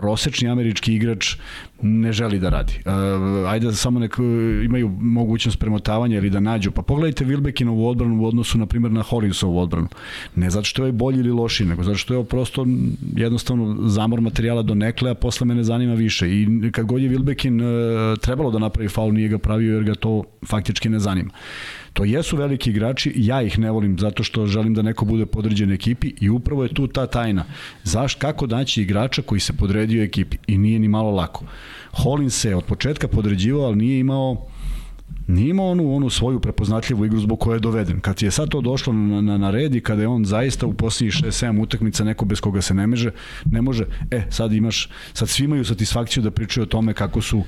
[0.00, 1.34] prosečni američki igrač
[1.82, 2.72] ne želi da radi.
[2.84, 4.16] Uh, ajde da samo nek
[4.64, 6.70] imaju mogućnost premotavanja ili da nađu.
[6.70, 9.88] Pa pogledajte Wilbekinovu odbranu u odnosu, na primjer, na Hollinsovu odbranu.
[10.36, 12.66] Ne zato što je bolji ili loši, nego zato što je prosto
[13.16, 16.30] jednostavno zamor materijala do nekle, a posle mene zanima više.
[16.30, 19.94] I kad god je Wilbekin uh, trebalo da napravi faul, nije ga pravio jer ga
[19.94, 21.30] to faktički ne zanima.
[21.92, 25.72] To jesu veliki igrači, ja ih ne volim zato što želim da neko bude podređen
[25.72, 27.44] ekipi i upravo je tu ta tajna.
[27.84, 31.44] Zaš, kako daći igrača koji se podredio ekipi i nije ni malo lako.
[31.92, 34.46] Holin se od početka podređivao, ali nije imao
[35.30, 38.00] nije imao onu, onu svoju prepoznatljivu igru zbog koje je doveden.
[38.00, 40.72] Kad je sad to došlo na, na, na red i kada je on zaista u
[40.72, 43.10] posljednjih 6-7 utakmica neko bez koga se ne može,
[43.44, 47.38] ne može, e, sad imaš, sad svi imaju satisfakciju da pričaju o tome kako su
[47.38, 47.44] uh,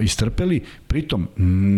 [0.00, 1.28] istrpeli, pritom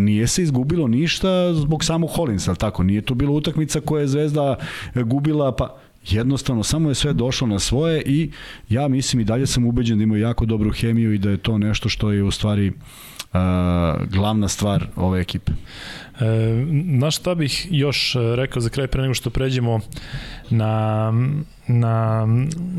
[0.04, 4.08] nije se izgubilo ništa zbog samog Hollinsa, ali tako, nije to bila utakmica koja je
[4.08, 4.56] Zvezda
[4.94, 5.76] gubila, pa
[6.08, 8.30] jednostavno samo je sve došlo na svoje i
[8.68, 11.58] ja mislim i dalje sam ubeđen da imaju jako dobru hemiju i da je to
[11.58, 12.74] nešto što je u stvari uh,
[14.10, 15.52] glavna stvar ove ekipe.
[15.52, 16.24] E,
[16.84, 19.80] na šta bih još rekao za kraj pre nego što pređemo
[20.50, 21.12] na,
[21.68, 22.26] na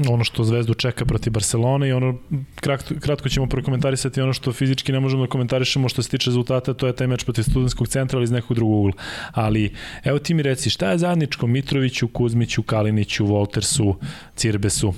[0.10, 2.18] ono što Zvezdu čeka protiv Barcelone i ono
[2.56, 6.74] kratko, kratko ćemo prokomentarisati ono što fizički ne možemo da komentarišemo što se tiče rezultata,
[6.74, 8.94] to je taj meč protiv studentskog centra ali iz nekog drugog ugla.
[9.32, 13.96] Ali evo ti mi reci šta je zajedničko Mitroviću, Kuzmiću, Kaliniću, Voltersu,
[14.36, 14.94] Cirbesu?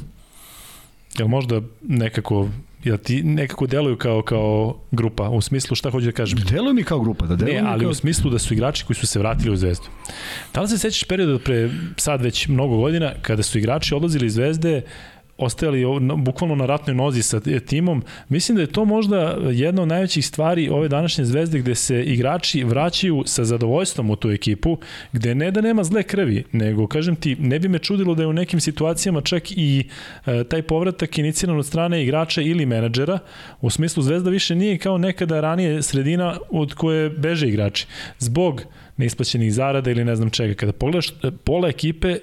[1.18, 2.50] Jel možda nekako
[2.84, 6.40] Jel ti nekako deluju kao kao grupa u smislu šta hoću da kažem?
[6.50, 7.64] Deluju mi kao grupa, da deluju.
[7.64, 7.92] Ne, ali kao...
[7.92, 9.86] u smislu da su igrači koji su se vratili u Zvezdu.
[10.54, 14.34] Da li se sećaš perioda pre sad već mnogo godina kada su igrači odlazili iz
[14.34, 14.82] Zvezde
[15.40, 15.86] ostajali
[16.18, 18.04] bukvalno na ratnoj nozi sa timom.
[18.30, 22.64] Mislim da je to možda jedna od najvećih stvari ove današnje zvezde gde se igrači
[22.64, 24.78] vraćaju sa zadovoljstvom u tu ekipu,
[25.14, 28.28] gde ne da nema zle krvi, nego kažem ti, ne bi me čudilo da je
[28.28, 29.88] u nekim situacijama čak i
[30.26, 33.20] e, taj povratak iniciran od strane igrača ili menadžera,
[33.62, 37.88] u smislu zvezda više nije kao nekada ranije sredina od koje beže igrači.
[38.20, 38.64] Zbog
[39.00, 40.54] neisplaćenih zarada ili ne znam čega.
[40.54, 42.20] Kada pogledaš e, pola ekipe, e,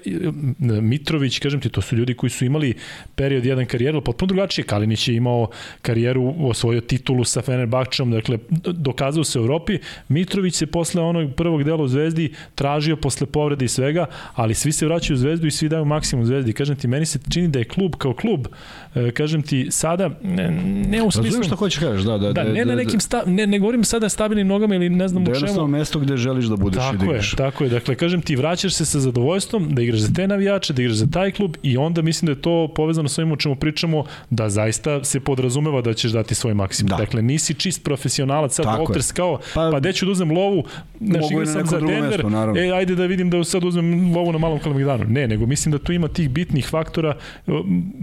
[0.81, 2.73] Mitrović, kažem ti, to su ljudi koji su imali
[3.15, 4.65] period jedan karijeru, potpuno drugačije.
[4.65, 5.49] Kalinić je imao
[5.81, 9.79] karijeru, osvojio titulu sa Fenerbahčom, dakle, dokazao se u Evropi.
[10.09, 14.71] Mitrović se posle onog prvog dela u Zvezdi tražio posle povrede i svega, ali svi
[14.71, 16.53] se vraćaju u Zvezdu i svi daju maksimum u Zvezdi.
[16.53, 18.47] Kažem ti, meni se čini da je klub kao klub,
[18.95, 20.51] e, kažem ti, sada, ne,
[20.87, 21.43] ne u smislu...
[21.43, 24.09] što hoćeš kažeš, da, da, da, da, ne na nekim, sta, ne, ne govorim sada
[24.09, 25.53] stabilnim nogama ili ne znam da u čemu.
[25.53, 27.33] Da mesto gde želiš da budeš tako i da igraš.
[27.33, 30.73] Je, tako je, dakle, kažem ti, vraćaš se sa zadovoljstvom da igraš za te navijače,
[30.73, 33.35] da igraš za taj klub i onda mislim da je to povezano sa ovim o
[33.35, 36.89] čemu pričamo, da zaista se podrazumeva da ćeš dati svoj maksimum.
[36.89, 36.95] Da.
[36.95, 40.63] Dakle, nisi čist profesionalac, sad Walters kao, pa, pa gde ću da uzmem lovu,
[41.01, 44.37] znaš, igra sam za Denver, mesto, e, ajde da vidim da sad uzmem lovu na
[44.37, 45.05] malom kalemegdanu.
[45.07, 47.15] Ne, nego mislim da tu ima tih bitnih faktora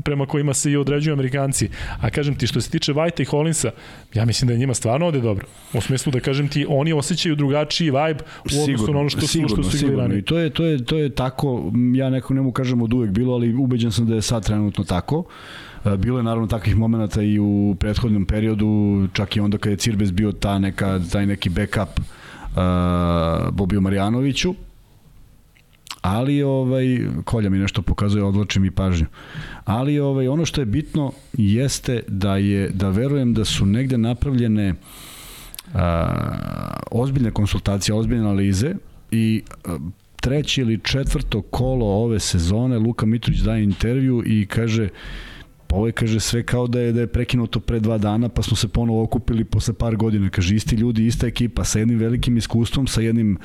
[0.05, 1.69] prema kojima se i određuju Amerikanci.
[2.01, 3.71] A kažem ti, što se tiče White i Hollinsa,
[4.15, 5.47] ja mislim da je njima stvarno ovde dobro.
[5.73, 8.25] U smislu da kažem ti, oni osjećaju drugačiji vibe
[8.61, 10.19] u odnosu na ono što, sigurno, što su ranije.
[10.19, 13.11] I to je, to, je, to je tako, ja nekako ne mu kažem od uvek
[13.11, 15.25] bilo, ali ubeđen sam da je sad trenutno tako.
[15.85, 19.77] E, bilo je naravno takvih momenata i u prethodnom periodu, čak i onda kada je
[19.77, 24.55] Cirbes bio ta neka, taj neki backup uh, Bobiju Marijanoviću,
[26.05, 26.85] Ali ovaj
[27.25, 29.07] Kolja mi nešto pokazuje, odlači mi pažnju.
[29.65, 34.69] Ali ovaj ono što je bitno jeste da je da verujem da su negde napravljene
[34.69, 34.75] a,
[36.91, 38.75] ozbiljne konsultacije, ozbiljne analize
[39.11, 39.79] i a,
[40.17, 44.89] treće ili četvrto kolo ove sezone Luka Mitrović daje intervju i kaže
[45.71, 48.57] Ovo je, kaže, sve kao da je, da je prekinuto pre dva dana, pa smo
[48.57, 50.31] se ponovo okupili posle par godina.
[50.31, 53.39] Kaže, isti ljudi, ista ekipa, sa jednim velikim iskustvom, sa jednim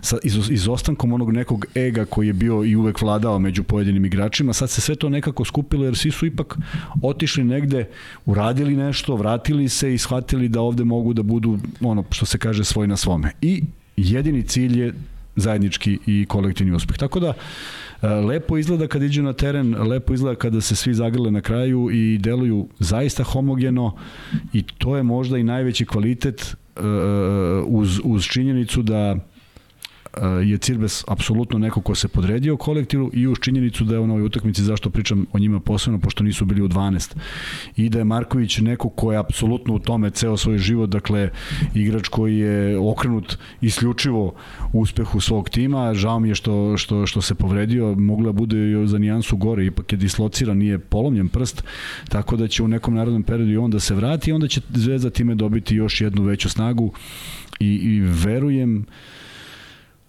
[0.00, 4.52] sa iz, izostankom onog nekog ega koji je bio i uvek vladao među pojedinim igračima.
[4.52, 6.58] Sad se sve to nekako skupilo, jer svi su ipak
[7.02, 7.88] otišli negde,
[8.26, 12.64] uradili nešto, vratili se i shvatili da ovde mogu da budu, ono, što se kaže,
[12.64, 13.32] svoj na svome.
[13.42, 13.62] I
[13.96, 14.94] jedini cilj je
[15.36, 16.96] zajednički i kolektivni uspeh.
[16.96, 17.32] Tako da,
[18.02, 22.18] lepo izgleda kad iđu na teren, lepo izgleda kada se svi zagrle na kraju i
[22.18, 23.96] deluju zaista homogeno
[24.52, 26.80] i to je možda i najveći kvalitet e,
[27.66, 29.16] uz, uz činjenicu da
[30.44, 34.22] je Cirbes apsolutno neko ko se podredio kolektivu i uz činjenicu da je u novoj
[34.22, 37.16] utakmici, zašto pričam o njima posebno, pošto nisu bili u 12.
[37.76, 41.30] I da je Marković neko ko je apsolutno u tome ceo svoj život, dakle
[41.74, 44.34] igrač koji je okrenut isključivo
[44.72, 48.98] uspehu svog tima, žao mi je što, što, što se povredio, mogla bude i za
[48.98, 51.64] nijansu gore, ipak je dislociran, nije polomljen prst,
[52.08, 55.10] tako da će u nekom narodnom periodu i on da se vrati onda će Zvezda
[55.10, 56.92] time dobiti još jednu veću snagu
[57.60, 58.86] i, i verujem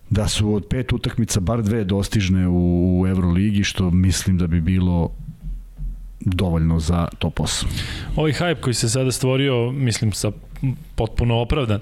[0.10, 4.62] da su od pet utakmica bar dve dostižne u, u Euroligi, što mislim da bi
[4.62, 5.12] bilo
[6.20, 7.66] dovoljno za top 8.
[8.16, 10.32] Ovaj hype koji se sada stvorio, mislim, sa
[10.96, 11.80] potpuno opravdan,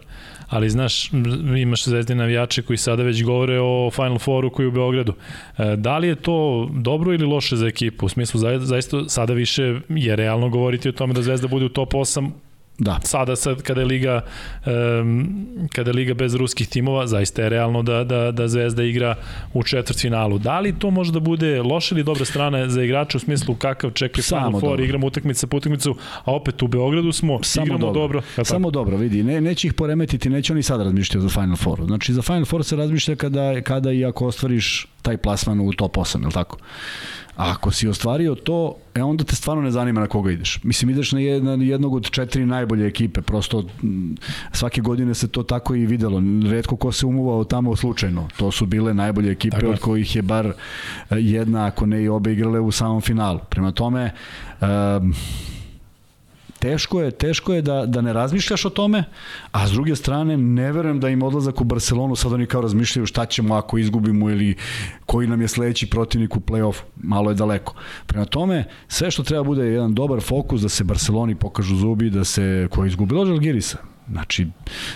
[0.50, 1.12] ali znaš,
[1.58, 5.14] imaš zvezdine navijače koji sada već govore o Final Fouru koji je u Beogradu.
[5.58, 8.06] E, da li je to dobro ili loše za ekipu?
[8.06, 11.94] U smislu, zaista sada više je realno govoriti o tome da Zvezda bude u top
[11.94, 12.32] 8
[12.78, 13.00] Da.
[13.04, 14.22] Sada sad kada je liga
[14.66, 19.16] um, kada je liga bez ruskih timova, zaista je realno da da da Zvezda igra
[19.54, 20.38] u četvrtfinalu.
[20.38, 23.92] Da li to može da bude loša ili dobra strana za igrače u smislu kakav
[23.92, 28.02] čeka Final Four, igramo utakmicu po utakmicu, a opet u Beogradu smo, Samo igramo dobro.
[28.02, 31.56] dobro ja, Samo dobro, vidi, ne neće ih poremetiti, neće oni sad razmišljati za Final
[31.56, 31.86] Four.
[31.86, 35.98] Znači za Final Four se razmišlja kada kada i ako ostvariš taj plasman u top
[35.98, 36.58] 8, je l' tako?
[37.38, 40.60] A ako si ostvario to, e onda te stvarno ne zanima na koga ideš.
[40.64, 43.64] Mislim, ideš na, jednog od četiri najbolje ekipe, prosto
[44.52, 46.22] svake godine se to tako i videlo.
[46.52, 48.28] Redko ko se umuvao tamo slučajno.
[48.38, 49.72] To su bile najbolje ekipe tako.
[49.72, 50.54] od kojih je bar e,
[51.10, 53.40] jedna, ako ne i obe igrale u samom finalu.
[53.50, 54.12] Prema tome,
[54.62, 55.14] um,
[56.64, 59.04] teško je, teško je da, da ne razmišljaš o tome,
[59.52, 63.06] a s druge strane ne verujem da im odlazak u Barcelonu sad oni kao razmišljaju
[63.06, 64.56] šta ćemo ako izgubimo ili
[65.06, 66.82] koji nam je sledeći protivnik u play-offu.
[66.96, 67.76] Malo je daleko.
[68.06, 72.24] Prema tome, sve što treba bude jedan dobar fokus da se Barceloni pokažu zubi, da
[72.24, 73.78] se ko je izgubilo Žalgirisa,
[74.12, 74.48] Znači,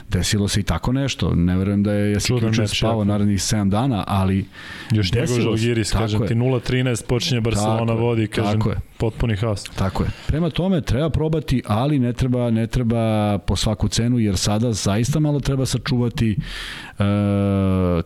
[0.09, 1.35] desilo se i tako nešto.
[1.35, 4.45] Ne verujem da je Jesi Ključev spavao narednih 7 dana, ali
[4.91, 6.27] Još njegov Žalgiris, kažem je.
[6.27, 8.77] ti 0-13 počinje Barcelona tako vodi, kažem, tako je.
[8.97, 9.63] potpuni haos.
[9.63, 10.09] Tako je.
[10.27, 15.19] Prema tome treba probati, ali ne treba ne treba po svaku cenu, jer sada zaista
[15.19, 17.05] malo treba sačuvati uh,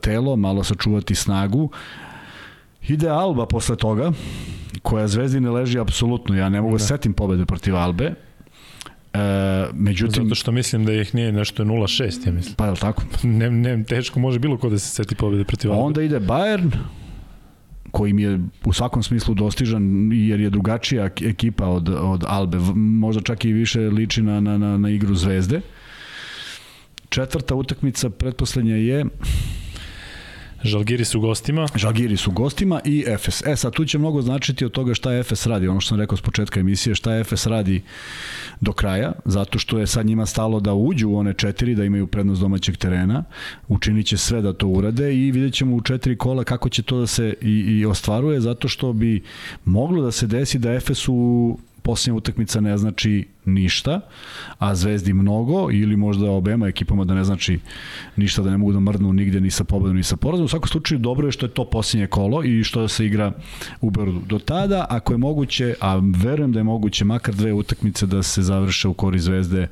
[0.02, 1.70] telo, malo sačuvati snagu.
[2.88, 4.12] Ide Alba posle toga,
[4.82, 6.36] koja Zvezdi ne leži apsolutno.
[6.36, 8.14] Ja ne mogu da, da setim pobede protiv Albe
[9.14, 9.20] E,
[9.74, 12.56] međutim, Zato što mislim da ih nije nešto 0-6, ja mislim.
[12.56, 13.04] Pa je li tako?
[13.24, 15.84] Ne, ne, teško može bilo ko da se seti pobjede protiv Alba.
[15.84, 16.72] Onda ide Bayern,
[17.92, 23.22] koji mi je u svakom smislu dostižan jer je drugačija ekipa od, od Albe, možda
[23.22, 25.62] čak i više liči na, na, na, na igru Zvezde.
[27.10, 29.06] Četvrta utakmica pretposlednja je
[30.64, 31.68] Žalgiri su gostima.
[31.76, 33.42] Žalgiri su gostima i Efes.
[33.48, 35.68] E sad tu će mnogo značiti od toga šta Efes radi.
[35.68, 37.82] Ono što sam rekao s početka emisije, šta Efes radi
[38.62, 42.08] do kraja, zato što je sad njima stalo da uđu u one četiri, da imaju
[42.08, 43.24] prednost domaćeg terena.
[43.68, 47.00] Učinit će sve da to urade i vidjet ćemo u četiri kola kako će to
[47.00, 49.24] da se i, i ostvaruje, zato što bi
[49.66, 54.02] moglo da se desi da Efes u posljednja utakmica ne znači ništa,
[54.58, 57.60] a Zvezdi mnogo ili možda obema ekipama da ne znači
[58.16, 60.46] ništa, da ne mogu da mrdnu nigde ni sa pobedom ni sa porazom.
[60.46, 63.32] U svakom slučaju dobro je što je to posljednje kolo i što se igra
[63.82, 64.22] u Beogradu.
[64.30, 68.42] Do tada, ako je moguće, a verujem da je moguće makar dve utakmice da se
[68.42, 69.68] završe u kori Zvezde,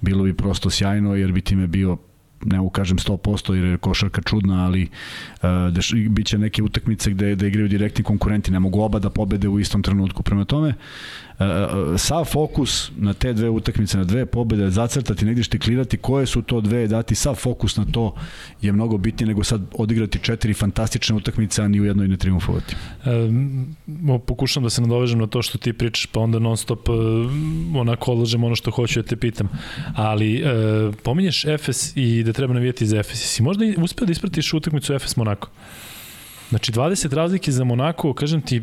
[0.00, 1.96] bilo bi prosto sjajno jer bi time bio
[2.44, 4.82] ne mogu kažem 100% jer je košarka čudna, ali
[5.42, 9.10] uh, deš, bit će neke utakmice gde, gde igraju direktni konkurenti, ne mogu oba da
[9.10, 10.22] pobede u istom trenutku.
[10.22, 10.74] Prema tome,
[11.98, 16.60] sav fokus na te dve utakmice, na dve pobede, zacrtati, negdje štiklirati koje su to
[16.60, 18.14] dve, dati sav fokus na to
[18.62, 22.76] je mnogo bitnije nego sad odigrati četiri fantastične utakmice, a ni u jednoj ne triumfovati.
[23.04, 23.08] E,
[24.26, 26.88] pokušam da se nadovežem na to što ti pričaš, pa onda non stop
[27.74, 29.48] onako odlažem ono što hoću da te pitam.
[29.94, 30.44] Ali e,
[31.02, 33.34] pominješ Efes i da treba navijeti za Efes.
[33.34, 35.48] Si možda uspeo da ispratiš utakmicu Efes Monako?
[36.48, 38.62] Znači 20 razlike za Monako, kažem ti,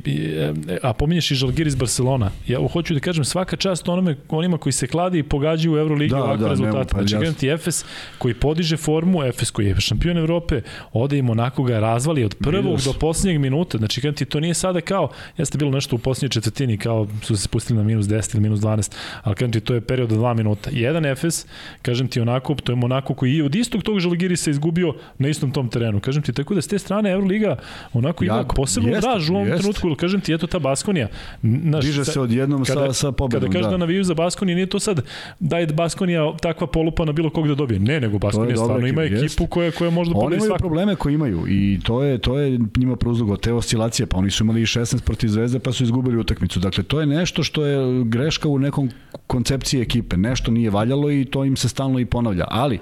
[0.84, 2.32] a pominješ i Žalgir iz Barcelona.
[2.48, 6.10] Ja hoću da kažem svaka čast onome, onima koji se kladi i pogađaju u Euroligi
[6.10, 6.92] da, ovakve da, rezultate.
[6.92, 7.86] Pa, znači kažem ti Efes
[8.18, 10.62] koji podiže formu, Efes koji je šampion Evrope,
[10.94, 12.84] ode i Monako ga razvali od prvog Minus.
[12.84, 13.78] do poslednjeg minuta.
[13.78, 17.36] Znači kažem ti, to nije sada kao, jeste bilo nešto u poslednjoj četvrtini, kao su
[17.36, 18.92] se spustili na minus 10 ili minus 12,
[19.24, 20.70] ali kažem ti, to je period od 2 minuta.
[20.74, 21.46] Jedan Efes,
[21.82, 25.28] kažem ti onako, to je Monako koji je od istog tog Žalgiri se izgubio na
[25.28, 26.00] istom tom terenu.
[26.00, 27.58] Kažem ti, tako da s te strane Euroliga
[27.94, 29.60] onako ima jako, posebno jest, draž u ovom jest.
[29.62, 31.08] trenutku, ili kažem ti, eto ta Baskonija.
[31.42, 33.42] Naš, Diže se odjednom kada, sa, sa pobedom.
[33.42, 35.02] Kada kažeš da, da naviju za Baskoniju, nije to sad
[35.40, 37.80] da je Baskonija takva polupa na bilo kog da dobije.
[37.80, 39.40] Ne, nego Baskonija stvarno ima ekipu jest.
[39.50, 40.44] koja, koja može da pobedi svakog.
[40.44, 44.18] Oni imaju probleme koje imaju i to je, to je njima prouzlogo te oscilacije, pa
[44.18, 46.60] oni su imali 16 protiv Zvezde pa su izgubili utakmicu.
[46.60, 48.90] Dakle, to je nešto što je greška u nekom
[49.28, 50.18] koncepciji ekipe.
[50.18, 52.46] Nešto nije valjalo i to im se stalno i ponavlja.
[52.50, 52.80] Ali,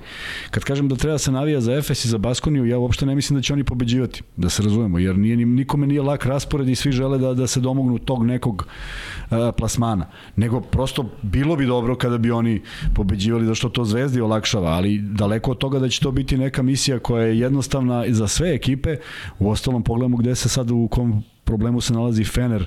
[0.52, 3.16] kad kažem da treba da se navija za Efes i za Baskoniju, ja uopšte ne
[3.16, 6.76] mislim da će oni pobeđivati, da se razumemo, jer nije, nikome nije lak raspored i
[6.76, 10.06] svi žele da, da se domognu tog nekog uh, plasmana.
[10.36, 12.62] Nego prosto bilo bi dobro kada bi oni
[12.94, 16.64] pobeđivali da što to Zvezdi olakšava, ali daleko od toga da će to biti neka
[16.64, 18.98] misija koja je jednostavna za sve ekipe.
[19.40, 22.66] U ostalom pogledamo gde se sad u kom problemu se nalazi Fener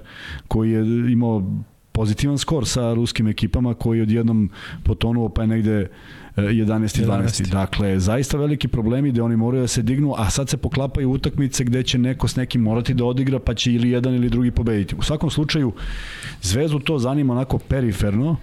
[0.49, 0.81] koji je
[1.13, 1.43] imao
[1.93, 4.51] pozitivan skor sa ruskim ekipama koji odjednom
[4.85, 5.89] potonuo pa je negde
[6.37, 7.51] 11 i 12.
[7.51, 11.65] Dakle, zaista veliki problemi gde oni moraju da se dignu, a sad se poklapaju utakmice
[11.65, 14.95] gde će neko s nekim morati da odigra, pa će ili jedan ili drugi pobediti.
[14.99, 15.73] U svakom slučaju,
[16.43, 18.37] Zvezdu to zanima onako periferno,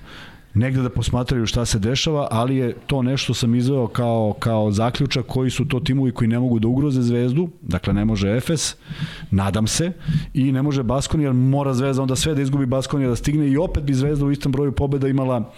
[0.53, 5.25] negde da posmatraju šta se dešava, ali je to nešto sam izveo kao, kao zaključak
[5.25, 8.75] koji su to timovi koji ne mogu da ugroze Zvezdu, dakle ne može Efes,
[9.31, 9.91] nadam se,
[10.33, 13.57] i ne može Baskoni, jer mora Zvezda onda sve da izgubi Baskoni da stigne i
[13.57, 15.53] opet bi Zvezda u istom broju pobeda imala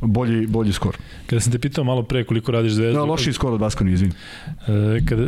[0.00, 0.96] bolji, bolji skor.
[1.26, 2.98] Kada sam te pitao malo pre koliko radiš Zvezdu...
[2.98, 4.12] Da, loši skor od Baskoni, izvin.
[4.12, 5.24] E, kada,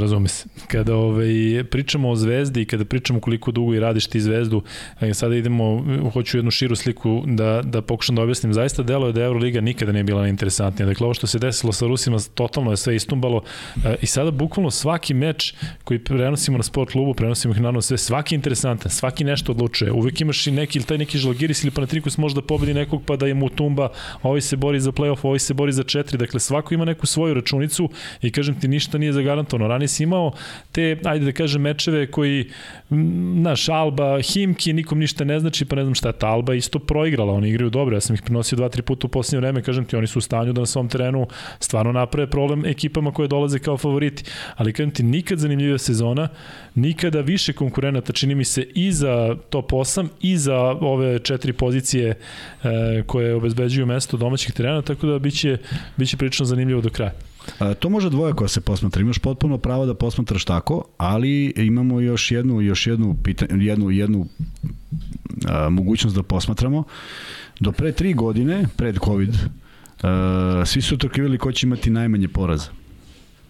[0.00, 0.44] razume se.
[0.66, 4.62] Kada ovaj, pričamo o Zvezdi i kada pričamo koliko dugo i radiš ti Zvezdu,
[5.00, 9.22] e, sada idemo, hoću jednu širu sliku da, da pokušam da objasnim, zaista deluje da
[9.22, 10.86] Euroliga nikada nije bila interesantnija.
[10.86, 13.42] Dakle, ovo što se desilo sa Rusima, totalno je sve istumbalo
[13.84, 15.54] e, i sada bukvalno svaki meč
[15.84, 19.92] koji prenosimo na sport klubu, prenosimo ih naravno sve, svaki interesantan, svaki nešto odlučuje.
[19.92, 23.16] Uvek imaš i neki, ili taj neki žlogiris ili panatrikus može da pobedi nekog pa
[23.16, 23.88] da je mu tumba,
[24.22, 27.34] ovaj se bori za playoff, ovaj se bori za četiri, dakle svako ima neku svoju
[27.34, 27.88] računicu
[28.22, 29.68] i kažem ti ništa nije zagarantovano.
[29.68, 30.32] Ranije si imao
[30.72, 32.50] te, ajde da kažem, mečeve koji,
[33.42, 36.78] naš, Alba, Himki, nikom ništa ne znači, pa ne znam šta je ta Alba isto
[36.78, 39.84] proigrala, oni igraju dobro, ja sam ih prenosio dva, tri puta u posljednje vreme, kažem
[39.84, 41.26] ti, oni su u stanju da na svom terenu
[41.60, 44.24] stvarno naprave problem ekipama koje dolaze kao favoriti.
[44.56, 46.28] Ali kažem ti, nikad zanimljiva sezona,
[46.74, 52.08] nikada više konkurenata, čini mi se, i za top 8 i za ove četiri pozicije
[52.62, 55.58] e, koje obezbeđuju mesto domaćih terena, tako da biće,
[55.96, 57.12] biće prilično zanimljivo do kraja.
[57.58, 59.02] A, to može dvoje koja se posmatra.
[59.02, 64.26] Imaš potpuno pravo da posmatraš tako, ali imamo još jednu još jednu pitanje, jednu jednu
[65.48, 66.84] a, mogućnost da posmatramo.
[67.60, 69.38] Do pre tri godine, pred COVID, uh,
[70.66, 72.70] svi su otrkivali ko će imati najmanje poraza.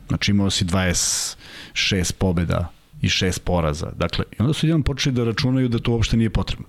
[0.08, 3.92] Znači imao si 26 pobeda i 6 poraza.
[3.96, 6.66] Dakle, i onda su jedan počeli da računaju da to uopšte nije potrebno.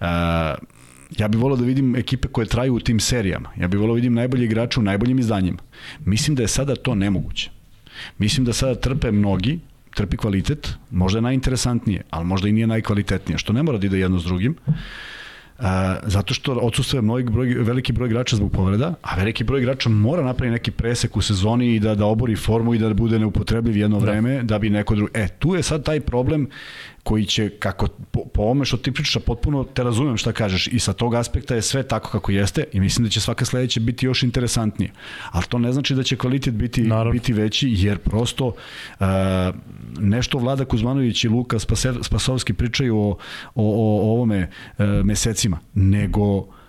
[0.00, 0.06] Uh,
[1.18, 3.50] ja bih volao da vidim ekipe koje traju u tim serijama.
[3.56, 5.58] Ja bih volao da vidim najbolji igrače u najboljim izdanjima.
[6.04, 7.50] Mislim da je sada to nemoguće.
[8.18, 9.58] Mislim da sada trpe mnogi,
[9.94, 13.98] trpi kvalitet, možda je najinteresantnije, ali možda i nije najkvalitetnije, što ne mora da ide
[13.98, 14.56] jedno s drugim.
[14.66, 14.74] Uh,
[15.60, 19.88] A, zato što odsustuje mnogi broj, veliki broj igrača zbog povreda, a veliki broj igrača
[19.88, 23.76] mora napraviti neki presek u sezoni i da, da obori formu i da bude neupotrebljiv
[23.76, 24.06] jedno da.
[24.06, 25.10] vreme da bi neko drugi...
[25.14, 26.48] E, tu je sad taj problem
[27.02, 30.78] koji će, kako, po, po ovome što ti pričaš, potpuno te razumem šta kažeš i
[30.78, 34.06] sa tog aspekta je sve tako kako jeste i mislim da će svaka sledeća biti
[34.06, 34.92] još interesantnije.
[35.30, 37.12] Ali to ne znači da će kvalitet biti, Naravno.
[37.12, 39.06] biti veći, jer prosto uh,
[39.98, 41.58] nešto Vlada Kuzmanović i Luka
[42.02, 43.16] Spasovski pričaju o, o,
[43.54, 46.59] o ovome uh, mesecima, nego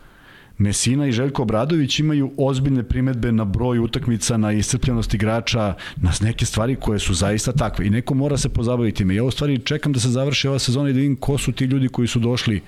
[0.62, 6.45] Mesina i Željko Obradović imaju ozbiljne primetbe na broj utakmica, na iscrpljenost igrača, na neke
[6.45, 7.88] stvari koje su zaista takve.
[7.88, 9.16] I neko mora se pozabaviti me.
[9.16, 11.66] Ja u stvari čekam da se završi ova sezona i da vidim ko su ti
[11.66, 12.62] ljudi koji su došli,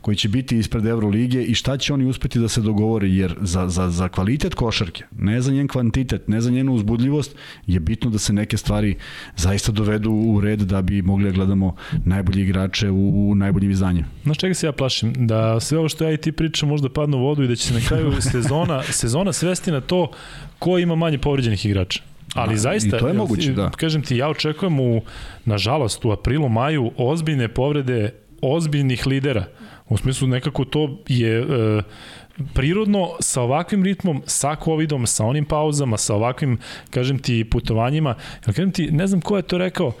[0.00, 3.68] koji će biti ispred Euroligije i šta će oni uspeti da se dogovore, jer za,
[3.68, 7.36] za, za kvalitet košarke, ne za njen kvantitet, ne za njenu uzbudljivost,
[7.66, 8.96] je bitno da se neke stvari
[9.36, 11.74] zaista dovedu u red da bi mogli da gledamo
[12.04, 14.06] najbolji igrače u, u najboljim izdanjima.
[14.24, 15.12] Znaš čega se ja plašim?
[15.26, 17.66] Da sve ovo što ja i ti pričam možda padnu u vodu i da će
[17.66, 20.10] se na kraju sezona, sezona svesti na to
[20.58, 22.02] ko ima manje povređenih igrača.
[22.34, 23.70] Ali da, zaista, I to je moguće, da.
[23.70, 25.02] Kažem ti, ja očekujem u,
[25.44, 29.44] nažalost, u aprilu, maju ozbiljne povrede ozbiljnih lidera.
[29.88, 31.82] U smislu nekako to je e,
[32.54, 36.58] prirodno sa ovakvim ritmom, sa covidom, sa onim pauzama, sa ovakvim,
[36.90, 38.16] kažem ti, putovanjima.
[38.46, 39.92] Ja kažem ti, ne znam ko je to rekao,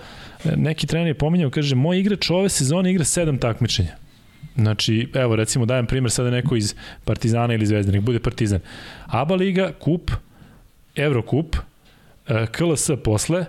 [0.56, 3.96] neki trener je pominjao, kaže, moj igrač ove sezone igra sedam takmičenja.
[4.56, 6.74] Znači, evo, recimo, dajem primer sada neko iz
[7.04, 8.60] Partizana ili Zvezda, nek bude Partizan.
[9.06, 10.10] ABA Liga, Kup,
[10.96, 11.56] Eurokup,
[12.28, 13.44] e, KLS posle,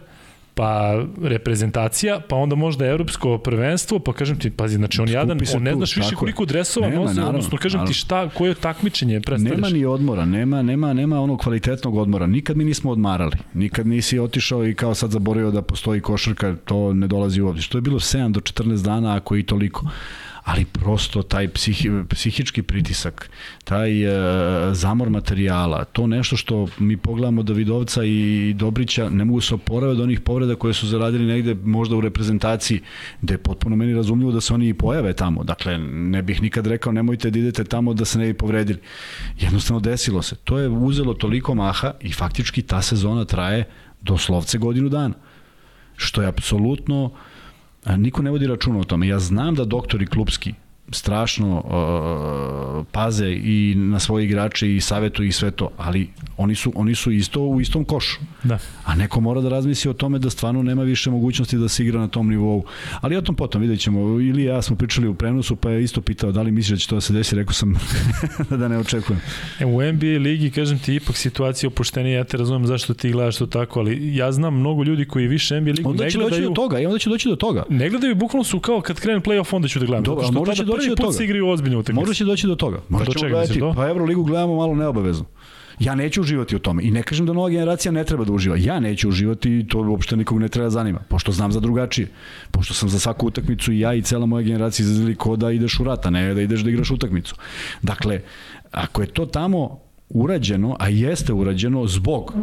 [0.56, 5.64] pa reprezentacija, pa onda možda evropsko prvenstvo, pa kažem ti, pazi, znači on jadan, on
[5.64, 7.94] ne znaš više koliko dresova nema, nosi, naravno, odnosno kažem naravno.
[7.94, 9.58] ti šta, koje takmičenje predstavljaš.
[9.58, 14.20] Nema ni odmora, nema, nema, nema onog kvalitetnog odmora, nikad mi nismo odmarali, nikad nisi
[14.20, 17.68] otišao i kao sad zaboravio da postoji košarka, to ne dolazi u obzir.
[17.68, 19.86] To je bilo 7 do 14 dana, ako i toliko
[20.46, 23.30] ali prosto taj psihi, psihički pritisak,
[23.64, 29.56] taj e, zamor materijala, to nešto što mi pogledamo Davidovca i Dobrića, ne mogu se
[29.56, 32.82] oporave od onih povreda koje su zaradili negde možda u reprezentaciji,
[33.22, 35.44] gde je potpuno meni razumljivo da se oni i pojave tamo.
[35.44, 38.80] Dakle, ne bih nikad rekao nemojte da idete tamo da se ne bi povredili.
[39.40, 40.36] Jednostavno desilo se.
[40.36, 43.66] To je uzelo toliko maha i faktički ta sezona traje
[44.02, 45.14] doslovce godinu dana.
[45.98, 47.12] Što je apsolutno uh,
[47.98, 49.08] niko ne vodi računa o tome.
[49.08, 50.54] Ja znam da doktori klubski
[50.92, 56.72] strašno uh, paze i na svoje igrače i savetuju i sve to, ali oni su,
[56.76, 58.20] oni su isto u istom košu.
[58.44, 58.60] Da.
[58.86, 62.00] A neko mora da razmisli o tome da stvarno nema više mogućnosti da se igra
[62.00, 62.64] na tom nivou.
[63.02, 64.00] Ali o tom potom vidjet ćemo.
[64.20, 66.88] Ili ja smo pričali u prenosu, pa je isto pitao da li misliš da će
[66.88, 67.74] to da se desi, rekao sam
[68.60, 69.22] da ne očekujem.
[69.60, 73.38] E, u NBA ligi, kažem ti, ipak situacija opuštenija, ja te razumem zašto ti gledaš
[73.38, 76.26] to tako, ali ja znam mnogo ljudi koji više NBA ligu onda ne gledaju...
[76.26, 77.64] Onda će doći do toga, i onda će doći do toga.
[77.70, 80.04] Ne gledaju, bukvalno su kao kad krene play-off, onda ću da gledam.
[80.04, 81.14] Dobro, možda će doći do toga.
[81.14, 82.00] se igraju ozbiljno utakmice.
[82.00, 82.80] Možda će doći do toga.
[82.90, 85.26] Možda ćemo gledati, pa Euroligu gledamo malo neobavezno.
[85.80, 88.56] Ja neću uživati u tome i ne kažem da nova generacija ne treba da uživa.
[88.60, 92.08] Ja neću uživati i to uopšte nikog ne treba da zanima, pošto znam za drugačije.
[92.52, 95.80] Pošto sam za svaku utakmicu i ja i cela moja generacija izazili ko da ideš
[95.80, 97.36] u rata, ne da ideš da igraš utakmicu.
[97.82, 98.22] Dakle,
[98.72, 102.34] ako je to tamo urađeno, a jeste urađeno zbog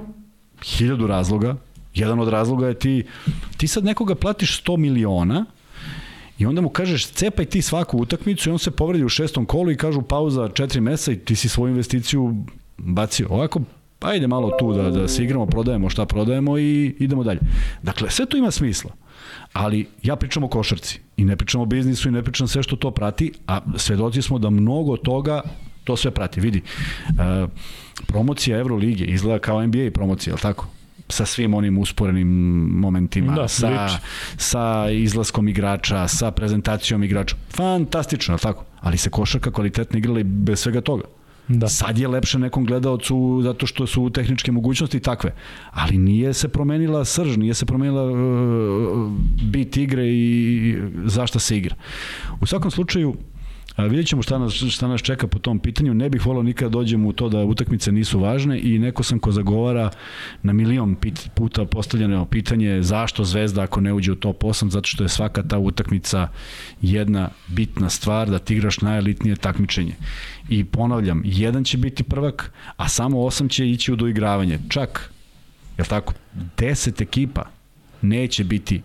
[0.64, 1.56] hiljadu razloga,
[1.94, 3.04] jedan od razloga je ti,
[3.56, 5.44] ti sad nekoga platiš 100 miliona,
[6.42, 9.70] I onda mu kažeš cepaj ti svaku utakmicu i on se povredi u šestom kolu
[9.70, 12.36] i kažu pauza četiri meseca i ti si svoju investiciju
[12.78, 13.26] bacio.
[13.30, 13.60] Ovako,
[14.00, 17.40] ajde malo tu da, da se igramo, prodajemo šta prodajemo i idemo dalje.
[17.82, 18.90] Dakle, sve to ima smisla.
[19.52, 22.76] Ali ja pričam o košarci i ne pričam o biznisu i ne pričam sve što
[22.76, 25.42] to prati, a svedoci smo da mnogo toga
[25.84, 26.40] to sve prati.
[26.40, 26.62] Vidi,
[27.08, 27.50] uh,
[28.06, 30.66] promocija Evrolige izgleda kao NBA promocija, je li tako?
[31.12, 32.28] Sa svim onim usporenim
[32.80, 33.88] momentima, da, sa,
[34.36, 37.36] sa izlaskom igrača, sa prezentacijom igrača.
[37.50, 38.64] Fantastično, tako?
[38.80, 41.04] Ali se košarka kvalitetno igrala i bez svega toga.
[41.48, 41.68] Da.
[41.68, 45.34] Sad je lepše nekom gledalcu zato što su tehničke mogućnosti takve.
[45.70, 51.76] Ali nije se promenila srž, nije se promenila uh, bit igre i zašta se igra.
[52.40, 53.14] U svakom slučaju,
[53.76, 55.94] A vidjet ćemo šta nas, šta nas čeka po tom pitanju.
[55.94, 59.18] Ne bih volao nikada da dođem u to da utakmice nisu važne i neko sam
[59.18, 59.90] ko zagovara
[60.42, 64.88] na milion pit, puta postavljeno pitanje zašto Zvezda ako ne uđe u top 8, zato
[64.88, 66.28] što je svaka ta utakmica
[66.82, 69.94] jedna bitna stvar da ti igraš najelitnije takmičenje.
[70.48, 74.58] I ponavljam, jedan će biti prvak, a samo osam će ići u doigravanje.
[74.68, 75.12] Čak,
[75.78, 76.14] je tako,
[76.58, 77.44] deset ekipa
[78.02, 78.82] neće biti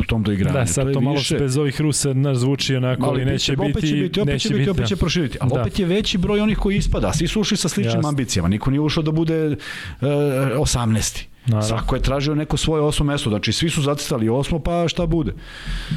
[0.00, 0.58] u tom doigravanju.
[0.58, 1.38] Da, sad to, to malo više...
[1.38, 4.58] bez ovih Rusa naš zvuči onako, ali neće biti, opet će biti, opet će biti,
[4.58, 4.98] biti, opet će da.
[4.98, 5.38] proširiti.
[5.40, 5.60] Ali da.
[5.60, 7.12] opet je veći broj onih koji ispada.
[7.12, 8.08] Svi su ušli sa sličnim Jasne.
[8.08, 8.48] ambicijama.
[8.48, 9.54] Niko nije ušao da bude uh,
[10.02, 11.24] e, 18.
[11.46, 11.68] Naravno.
[11.68, 13.30] Svako je tražio neko svoje osmo mesto.
[13.30, 15.32] Znači, svi su zacitali osmo, pa šta bude.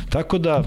[0.10, 0.64] Tako da,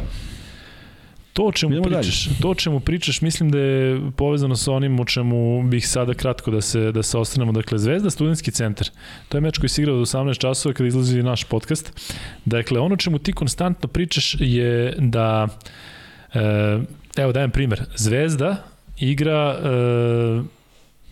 [1.36, 2.40] To o čemu Idemo pričaš, dalje.
[2.40, 6.50] to o čemu pričaš mislim da je povezano sa onim o čemu bih sada kratko
[6.50, 7.52] da se da se ostanemo.
[7.52, 8.88] Dakle Zvezda studentski centar.
[9.28, 11.92] To je meč koji se igra od 18 časova kada izlazi naš podcast.
[12.44, 15.48] Dakle ono čemu ti konstantno pričaš je da
[16.34, 16.78] e,
[17.16, 17.84] evo dajem primer.
[17.96, 18.56] Zvezda
[18.98, 20.42] igra e,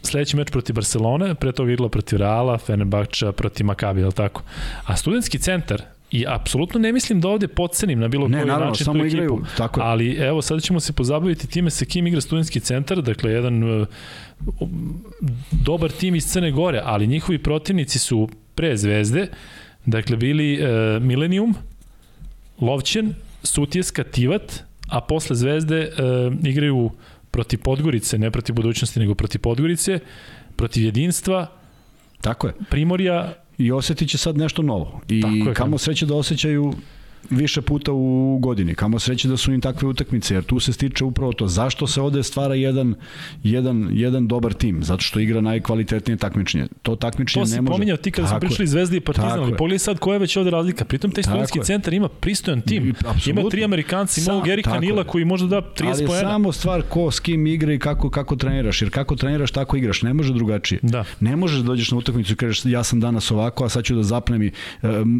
[0.02, 4.42] sledeći meč protiv Barcelone, pre toga igrala protiv Reala, Fenerbahča, protiv Makabi, je tako?
[4.84, 8.70] A studentski centar I apsolutno ne mislim da ovde podcenim na bilo ne, koji naravno,
[8.70, 9.56] način samo tu igraju, ekipu.
[9.56, 9.86] Tako je.
[9.86, 13.88] Ali evo, sada ćemo se pozabaviti time sa kim igra studentski centar, dakle jedan uh,
[15.50, 19.26] dobar tim iz Crne Gore, ali njihovi protivnici su pre Zvezde,
[19.86, 21.54] dakle bili uh, Millennium,
[22.60, 26.90] Lovćen, Sutjeska, Tivat, a posle Zvezde uh, igraju
[27.30, 29.98] protiv Podgorice, ne protiv budućnosti, nego protiv Podgorice,
[30.56, 31.46] protiv jedinstva,
[32.24, 32.52] Tako je.
[32.70, 35.00] Primorja i osetit će sad nešto novo.
[35.08, 36.72] I je, kamo sreće da osjećaju
[37.30, 38.74] više puta u godini.
[38.74, 41.48] Kamo sreće da su im takve utakmice, jer tu se stiče upravo to.
[41.48, 42.94] Zašto se ovde stvara jedan,
[43.42, 44.82] jedan, jedan dobar tim?
[44.82, 46.66] Zato što igra najkvalitetnije takmičenje.
[46.82, 47.66] To takmičenje ne može...
[47.66, 50.18] To si pominjao ti kada smo prišli Zvezdi i Partizan, ali pogledaj sad koja je
[50.18, 50.84] već ovde razlika.
[50.84, 52.94] Pritom taj studentski centar ima pristojan tim.
[52.98, 53.40] Absolutno.
[53.40, 55.94] Ima tri Amerikanci, ima ovog Erika Nila koji može da 30 pojena.
[56.08, 58.82] Ali je samo stvar ko s kim igra i kako, kako treniraš.
[58.82, 60.02] Jer kako treniraš, tako igraš.
[60.02, 60.78] Ne može drugačije.
[60.82, 61.04] Da.
[61.20, 63.94] Ne možeš da dođeš na utakmicu i kažeš ja sam danas ovako, a sad ću
[63.94, 64.46] da zapnem i...
[64.46, 64.52] E,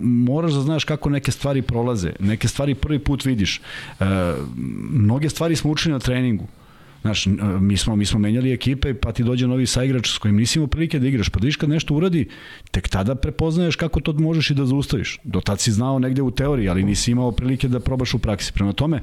[0.04, 3.60] moraš da znaš kako neke stvari prolaze prelaze, neke stvari prvi put vidiš.
[4.00, 4.04] E,
[4.90, 6.46] mnoge stvari smo učili na treningu.
[7.02, 7.26] Znaš,
[7.60, 10.66] mi smo, mi smo menjali ekipe, pa ti dođe novi saigrač s kojim nisi imao
[10.66, 12.28] prilike da igraš, pa da viš kad nešto uradi,
[12.70, 15.18] tek tada prepoznaješ kako to možeš i da zaustaviš.
[15.24, 18.52] Do tad si znao negde u teoriji, ali nisi imao prilike da probaš u praksi.
[18.52, 19.02] Prema tome,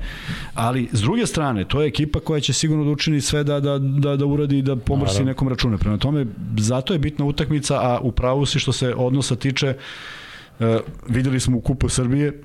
[0.53, 3.77] ali s druge strane, to je ekipa koja će sigurno da učini sve da, da,
[3.77, 5.77] da, da uradi i da pomrsi nekom račune.
[5.77, 6.25] Prema tome,
[6.57, 10.65] zato je bitna utakmica, a u pravu si što se odnosa tiče, uh,
[11.07, 12.41] videli smo u Kupu Srbije,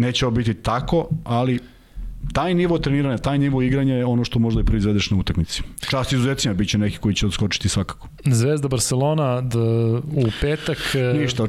[0.00, 1.58] neće biti tako, ali
[2.32, 5.62] taj nivo treniranja, taj nivo igranja je ono što možda i proizvedeš na utakmici.
[5.90, 8.08] Čast izuzecima, bit će neki koji će odskočiti svakako.
[8.24, 9.60] Zvezda Barcelona da,
[9.98, 10.78] u petak...
[10.94, 11.46] E, ništa,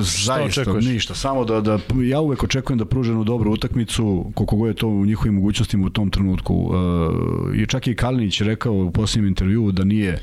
[0.00, 0.84] zaista, očekuješ?
[0.84, 1.14] ništa.
[1.14, 4.88] Samo da, da, ja uvek očekujem da pruže jednu dobru utakmicu, koliko god je to
[4.88, 6.54] u njihovim mogućnostima u tom trenutku.
[6.54, 10.22] Uh, I čak i Kalinić je rekao u posljednjem intervju da nije,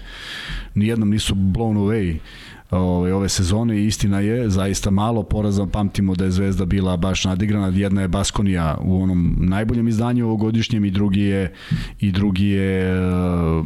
[0.76, 2.18] nijednom nisu blown away
[2.72, 7.26] ove, ove sezone i istina je zaista malo poraza pamtimo da je Zvezda bila baš
[7.26, 11.54] nadigrana jedna je Baskonija u onom najboljem izdanju ovogodišnjem i drugi je
[12.00, 13.66] i drugi je uh,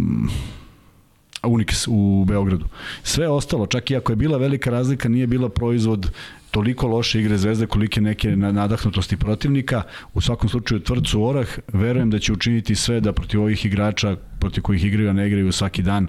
[1.43, 2.65] Unix u Beogradu.
[3.03, 6.11] Sve ostalo, čak i ako je bila velika razlika, nije bila proizvod
[6.51, 9.83] toliko loše igre Zvezde kolike neke nadahnutosti protivnika.
[10.13, 14.63] U svakom slučaju tvrcu orah, verujem da će učiniti sve da protiv ovih igrača, protiv
[14.63, 16.07] kojih igraju, a ne igraju svaki dan,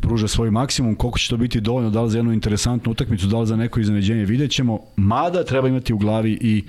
[0.00, 3.38] pruža svoj maksimum, koliko će to biti dovoljno, da li za jednu interesantnu utakmicu, da
[3.38, 4.80] li za neko iznenađenje, vidjet ćemo.
[4.96, 6.64] Mada treba imati u glavi i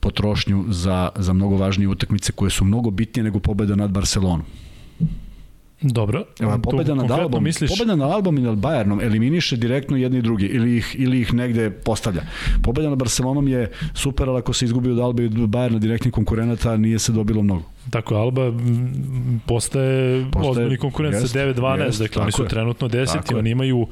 [0.00, 4.42] potrošnju za, za mnogo važnije utakmice koje su mnogo bitnije nego pobeda nad Barcelonom.
[5.80, 6.24] Dobro.
[6.40, 7.70] Evo, pobeda nad Albom, misliš...
[7.70, 11.34] pobeda nad Albom i nad Bayernom eliminiše direktno jedni i drugi ili ih, ili ih
[11.34, 12.22] negde postavlja.
[12.62, 16.12] Pobeda nad Barcelonom je super, ali ako se izgubi od Alba i od Bayerna direktnih
[16.12, 17.73] konkurenata, nije se dobilo mnogo.
[17.90, 18.52] Tako, Alba
[19.46, 22.48] postaje, postaje ozbiljni konkurent sa 9-12, dakle oni su je.
[22.48, 23.88] trenutno 10 oni imaju, uh,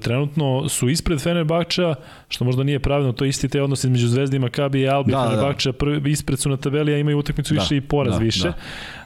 [0.00, 1.94] trenutno su ispred Fenerbahča,
[2.28, 5.12] što možda nije pravilno, to je isti te odnos između Zvezde i Makabi i Albi,
[5.12, 5.78] da, Fenerbahča da.
[5.78, 8.54] prvi, ispred su na tabeli, a imaju utakmicu da, više i poraz da, više, da.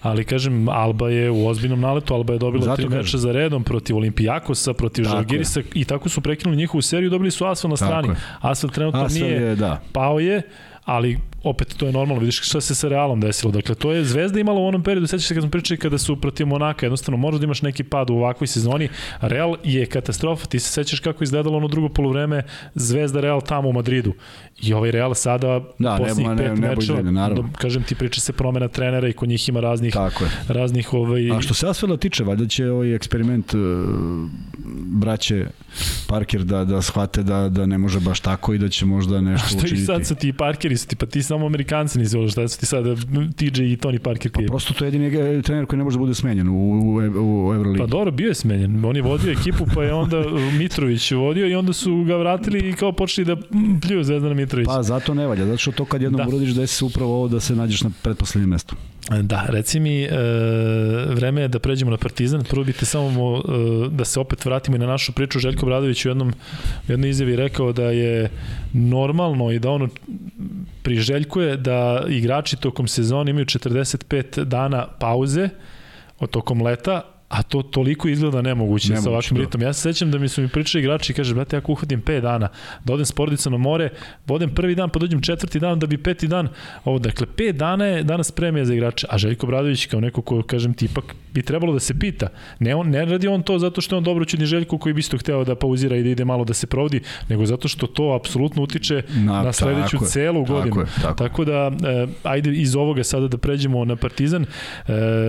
[0.02, 3.64] ali kažem, Alba je u ozbiljnom naletu, Alba je dobila Zato tri meča za redom
[3.64, 8.08] protiv Olimpijakosa, protiv Žalgirisa i tako su prekinuli njihovu seriju, dobili su Asfal na strani.
[8.40, 9.80] Asfal trenutno Asfal nije, je, da.
[9.92, 10.42] pao je,
[10.84, 13.52] ali opet to je normalno, vidiš šta se sa Realom desilo.
[13.52, 16.16] Dakle, to je Zvezda imala u onom periodu, sećaš se kad smo pričali kada su
[16.16, 18.88] protiv Monaka, jednostavno možeš da imaš neki pad u ovakvoj sezoni.
[19.20, 22.42] Real je katastrofa, ti se sećaš kako izgledalo ono drugo polovreme
[22.74, 24.12] Zvezda Real tamo u Madridu.
[24.62, 27.50] I ovaj Real sada da, posljednjih pet ne, mečeva, naravno.
[27.58, 30.30] kažem ti priča se promena trenera i kod njih ima raznih Tako je.
[30.48, 33.60] raznih ovaj A što se Asfela tiče, valjda će ovaj eksperiment uh,
[34.84, 35.46] braće
[36.08, 39.46] Parker da da shvate da da ne može baš tako i da će možda nešto
[39.46, 39.64] učiniti.
[39.64, 42.28] A što ih sad sa ti Parkeri, su ti pa ti samo Amerikanci nisi ovo
[42.28, 42.84] šta su ti sad
[43.36, 44.32] TJ i Tony Parker.
[44.32, 46.96] Pa prosto to je jedini trener koji ne može da bude smenjen u, u,
[47.48, 47.78] u Euroligi.
[47.78, 48.84] Pa dobro, bio je smenjen.
[48.84, 50.22] On je vodio ekipu, pa je onda
[50.58, 53.36] Mitrović vodio i onda su ga vratili i kao počeli da
[53.80, 54.66] pljuju Zvezdana Mitrović.
[54.66, 56.28] Pa zato ne valja, zato što to kad jednom da.
[56.28, 58.76] urodiš desi se upravo ovo da se nađeš na pretposlednjem mestu.
[59.10, 60.08] Da, reci mi, e,
[61.14, 62.44] vreme je da pređemo na Partizan.
[62.44, 63.40] Prvo bih te samo e,
[63.90, 65.38] da se opet vratimo na našu priču.
[65.38, 66.28] Željko Bradović u jednom,
[66.88, 68.30] u jednoj izjavi rekao da je
[68.72, 69.88] normalno i da ono
[70.82, 75.48] priželjkuje da igrači tokom sezona imaju 45 dana pauze
[76.18, 79.44] od tokom leta, A to toliko izgleda nemoguće, nemoguće sa ovakvim da.
[79.44, 79.62] ritmom.
[79.62, 82.20] Ja se sećam da mi su mi pričali igrači i kaže, brate, ako uhvatim 5
[82.20, 82.48] dana,
[82.84, 83.88] da odem s porodicom na more,
[84.26, 86.48] da odem prvi dan, pa dođem četvrti dan, da bi peti dan,
[86.84, 90.42] ovo, dakle, 5 dana je danas premija za igrače, a Željko Bradović kao neko ko,
[90.42, 92.28] kažem ti, ipak bi trebalo da se pita.
[92.58, 95.00] Ne, on, ne radi on to zato što je on dobro čudni Željko koji bi
[95.00, 98.18] isto hteo da pauzira i da ide malo da se provodi, nego zato što to
[98.20, 100.74] apsolutno utiče na, na sledeću tako celu godinu.
[100.74, 101.14] Tako, je, tako.
[101.14, 104.42] tako da, e, ajde iz ovoga sada da pređemo na Partizan.
[104.42, 104.44] E,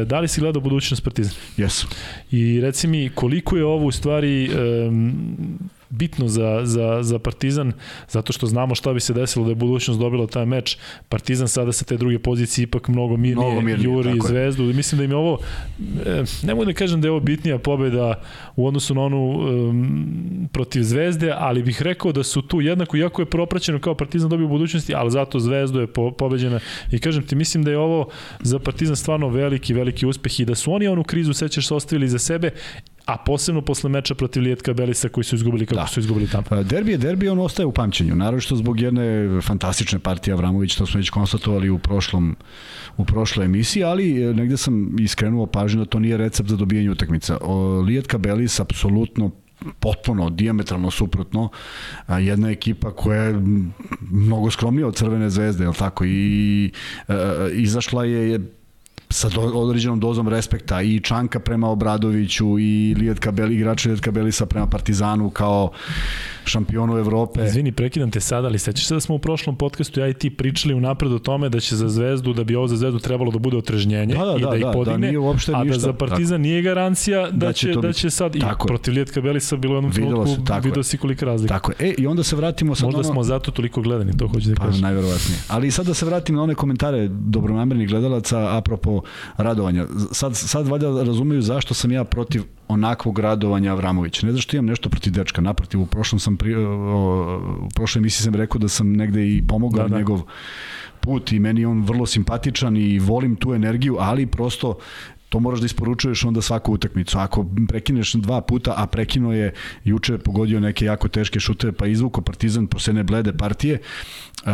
[0.05, 1.33] da li si gledao budućnost Partizan?
[1.57, 1.90] Jesu.
[2.31, 5.59] I reci mi koliko je ovo u stvari um,
[5.91, 7.73] bitno za, za, za Partizan,
[8.09, 10.77] zato što znamo šta bi se desilo da je budućnost dobila taj meč.
[11.09, 14.63] Partizan sada sa te druge pozicije ipak mnogo mirnije, mnogo mirnije juri zvezdu.
[14.63, 14.73] Je.
[14.73, 15.39] Mislim da im je ovo,
[16.05, 18.21] e, ne mogu da kažem da je ovo bitnija pobeda
[18.55, 23.21] u odnosu na onu um, protiv zvezde, ali bih rekao da su tu jednako, iako
[23.21, 26.59] je propraćeno kao Partizan dobio u budućnosti, ali zato zvezdu je po, pobeđena.
[26.91, 28.07] I kažem ti, mislim da je ovo
[28.39, 32.07] za Partizan stvarno veliki, veliki uspeh i da su oni onu krizu, sećaš se, ostavili
[32.07, 32.51] za sebe
[33.13, 35.87] a posebno posle meča protiv Lijetka Belisa koji su izgubili kako da.
[35.87, 36.43] su izgubili tamo.
[36.49, 40.75] Pa, derbi je derbi, on ostaje u pamćenju, naravno što zbog jedne fantastične partije Avramović,
[40.75, 42.35] to smo već konstatovali u prošlom
[42.97, 46.91] u prošloj emisiji, ali e, negde sam iskrenuo pažnju da to nije recept za dobijanje
[46.91, 47.37] utakmica.
[47.85, 49.31] Lijetka Belis apsolutno
[49.79, 51.49] potpuno diametralno suprotno
[52.19, 53.41] jedna ekipa koja je
[54.11, 56.05] mnogo skromnija od Crvene zvezde, je tako?
[56.05, 56.71] I
[57.07, 58.39] a, e, izašla je
[59.11, 64.45] sa do, određenom dozom respekta i Čanka prema Obradoviću i Lijetka Beli, igrača Lijetka Belisa
[64.45, 65.71] prema Partizanu kao
[66.45, 67.45] šampionu Evrope.
[67.45, 70.29] Izvini, prekidam te sada, ali sećaš se da smo u prošlom podcastu ja i ti
[70.29, 73.39] pričali unapred o tome da će za Zvezdu, da bi ovo za Zvezdu trebalo da
[73.39, 75.77] bude otrežnjenje da, da, i da, da ih da, podigne, da nije uopšte a ništa.
[75.77, 76.41] da za Partizan tako.
[76.41, 79.75] nije garancija da, da će, će da će sad i tako protiv Lijetka Belisa bilo
[79.75, 81.53] jednom trenutku, vidio si kolika razlika.
[81.53, 81.89] Tako je.
[81.89, 83.13] E, i onda se vratimo sad Možda ono...
[83.13, 84.81] smo zato toliko gledani, to hoću da pa, kažem.
[84.81, 85.39] najverovatnije.
[85.47, 89.00] Ali sad da se vratim na one komentare dobronamernih gledalaca apropo
[89.37, 89.85] radovanja.
[90.11, 94.25] Sad, sad valjda razumeju zašto sam ja protiv onakvog radovanja Avramovića.
[94.25, 98.23] Ne znaš što imam nešto protiv dečka, naprotiv, u prošlom sam pri, u prošloj emisiji
[98.23, 99.97] sam rekao da sam negde i pomogao da, da.
[99.97, 100.21] njegov
[100.99, 104.77] put i meni on vrlo simpatičan i volim tu energiju, ali prosto
[105.31, 107.17] to moraš da isporučuješ onda svaku utakmicu.
[107.17, 112.21] Ako prekineš dva puta, a prekino je juče pogodio neke jako teške šuteve, pa izvuko
[112.21, 113.79] Partizan posle ne blede partije,
[114.45, 114.51] uh,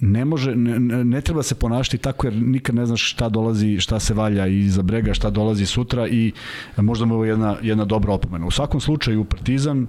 [0.00, 4.00] ne može ne, ne treba se ponašati tako jer nikad ne znaš šta dolazi, šta
[4.00, 6.32] se valja iza brega, šta dolazi sutra i
[6.76, 8.46] možda mu je jedna jedna dobra opomena.
[8.46, 9.86] U svakom slučaju Partizan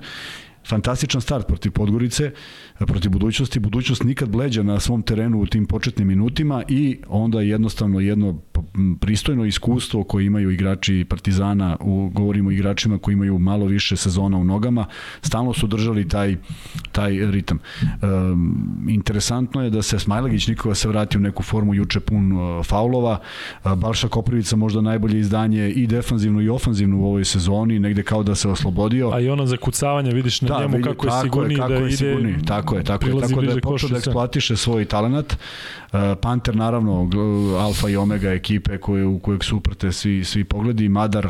[0.71, 2.31] fantastičan start protiv Podgorice,
[2.77, 3.59] protiv budućnosti.
[3.59, 8.39] Budućnost nikad bleđa na svom terenu u tim početnim minutima i onda jednostavno jedno
[8.99, 14.37] pristojno iskustvo koje imaju igrači Partizana, u, govorimo o igračima koji imaju malo više sezona
[14.37, 14.85] u nogama,
[15.21, 16.37] stalno su držali taj,
[16.91, 17.59] taj ritam.
[18.01, 22.65] Um, interesantno je da se Smajlagić nikova se vrati u neku formu juče pun uh,
[22.65, 23.19] faulova,
[23.63, 28.23] uh, Balša Koprivica možda najbolje izdanje i defanzivno i ofanzivno u ovoj sezoni, negde kao
[28.23, 29.11] da se oslobodio.
[29.13, 32.35] A i ono zakucavanje, vidiš da, njemu vidi, kako je sigurniji da je, ide sigurniji,
[32.47, 35.33] tako je, tako je, tako da je počeo da eksploatiše svoj talenat.
[35.33, 37.09] Uh, Panter naravno
[37.59, 41.29] alfa i omega ekipe koje, u kojeg su uprte svi, svi pogledi, Madar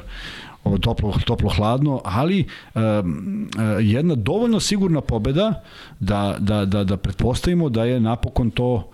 [0.81, 2.81] toplo, toplo hladno, ali uh,
[3.79, 5.63] jedna dovoljno sigurna pobeda
[5.99, 8.89] da, da, da, da pretpostavimo da je napokon to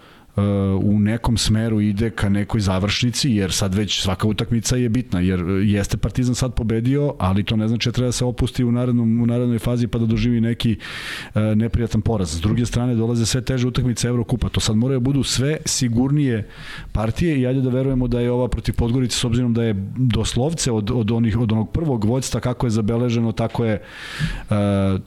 [0.81, 5.39] u nekom smeru ide ka nekoj završnici, jer sad već svaka utakmica je bitna, jer
[5.63, 9.21] jeste Partizan sad pobedio, ali to ne znači da treba da se opusti u, narednom,
[9.21, 12.37] u narednoj fazi pa da doživi neki uh, neprijatan poraz.
[12.37, 16.47] S druge strane dolaze sve teže utakmice Evrokupa, to sad moraju da budu sve sigurnije
[16.91, 20.71] partije i ajde da verujemo da je ova protiv Podgorice s obzirom da je doslovce
[20.71, 24.55] od, od, onih, od onog prvog vođstva kako je zabeleženo, tako je uh,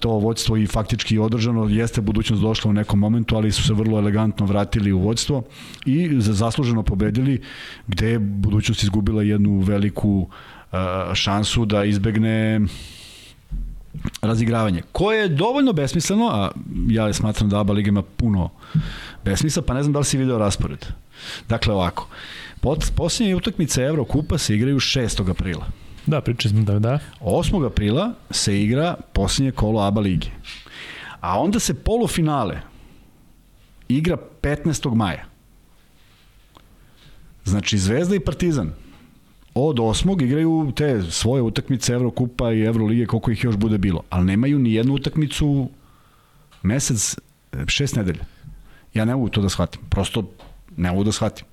[0.00, 3.98] to vođstvo i faktički održano, jeste budućnost došla u nekom momentu, ali su se vrlo
[3.98, 5.42] elegantno vratili u vođstvo vođstvo
[5.86, 7.42] i za zasluženo pobedili
[7.86, 10.28] gde je budućnost izgubila jednu veliku
[11.14, 12.60] šansu da izbegne
[14.22, 14.82] razigravanje.
[14.92, 16.50] Koje je dovoljno besmisleno, a
[16.88, 18.50] ja smatram da ABA Liga ima puno
[19.24, 20.86] besmisla, pa ne znam da li si video raspored.
[21.48, 22.08] Dakle, ovako,
[22.60, 25.30] Pod, posljednje utakmice Evrokupa se igraju 6.
[25.30, 25.66] aprila.
[26.06, 26.98] Da, pričali smo da, da.
[27.20, 27.66] 8.
[27.66, 30.28] aprila se igra posljednje kolo ABA Lige.
[31.20, 32.69] A onda se polufinale
[33.97, 34.95] igra 15.
[34.95, 35.24] maja.
[37.45, 38.72] Znači, Zvezda i Partizan
[39.55, 40.22] od 8.
[40.22, 44.03] igraju te svoje utakmice Evrokupa i Evrolige, koliko ih još bude bilo.
[44.11, 45.70] Ali nemaju ni jednu utakmicu
[46.62, 47.16] mesec,
[47.66, 48.24] šest nedelja.
[48.95, 49.80] Ja ne mogu to da shvatim.
[49.88, 50.30] Prosto
[50.76, 51.45] ne mogu da shvatim.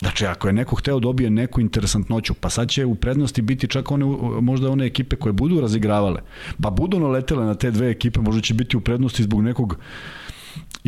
[0.00, 3.90] Znači, ako je neko hteo dobije neku interesantnoću, pa sad će u prednosti biti čak
[3.90, 4.04] one,
[4.40, 6.20] možda one ekipe koje budu razigravale,
[6.62, 9.78] pa budu naletele na te dve ekipe, možda će biti u prednosti zbog nekog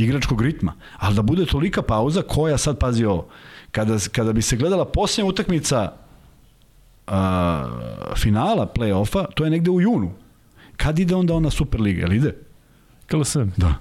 [0.02, 3.28] igračkog ritma, ali da bude tolika pauza koja sad, pazi ovo,
[3.70, 5.92] kada, kada bi se gledala posljednja utakmica
[7.06, 7.66] a,
[8.16, 10.12] finala play-offa, to je negde u junu.
[10.76, 12.34] Kad ide onda ona Superliga, jel ide?
[13.06, 13.36] KLS.
[13.56, 13.74] Da.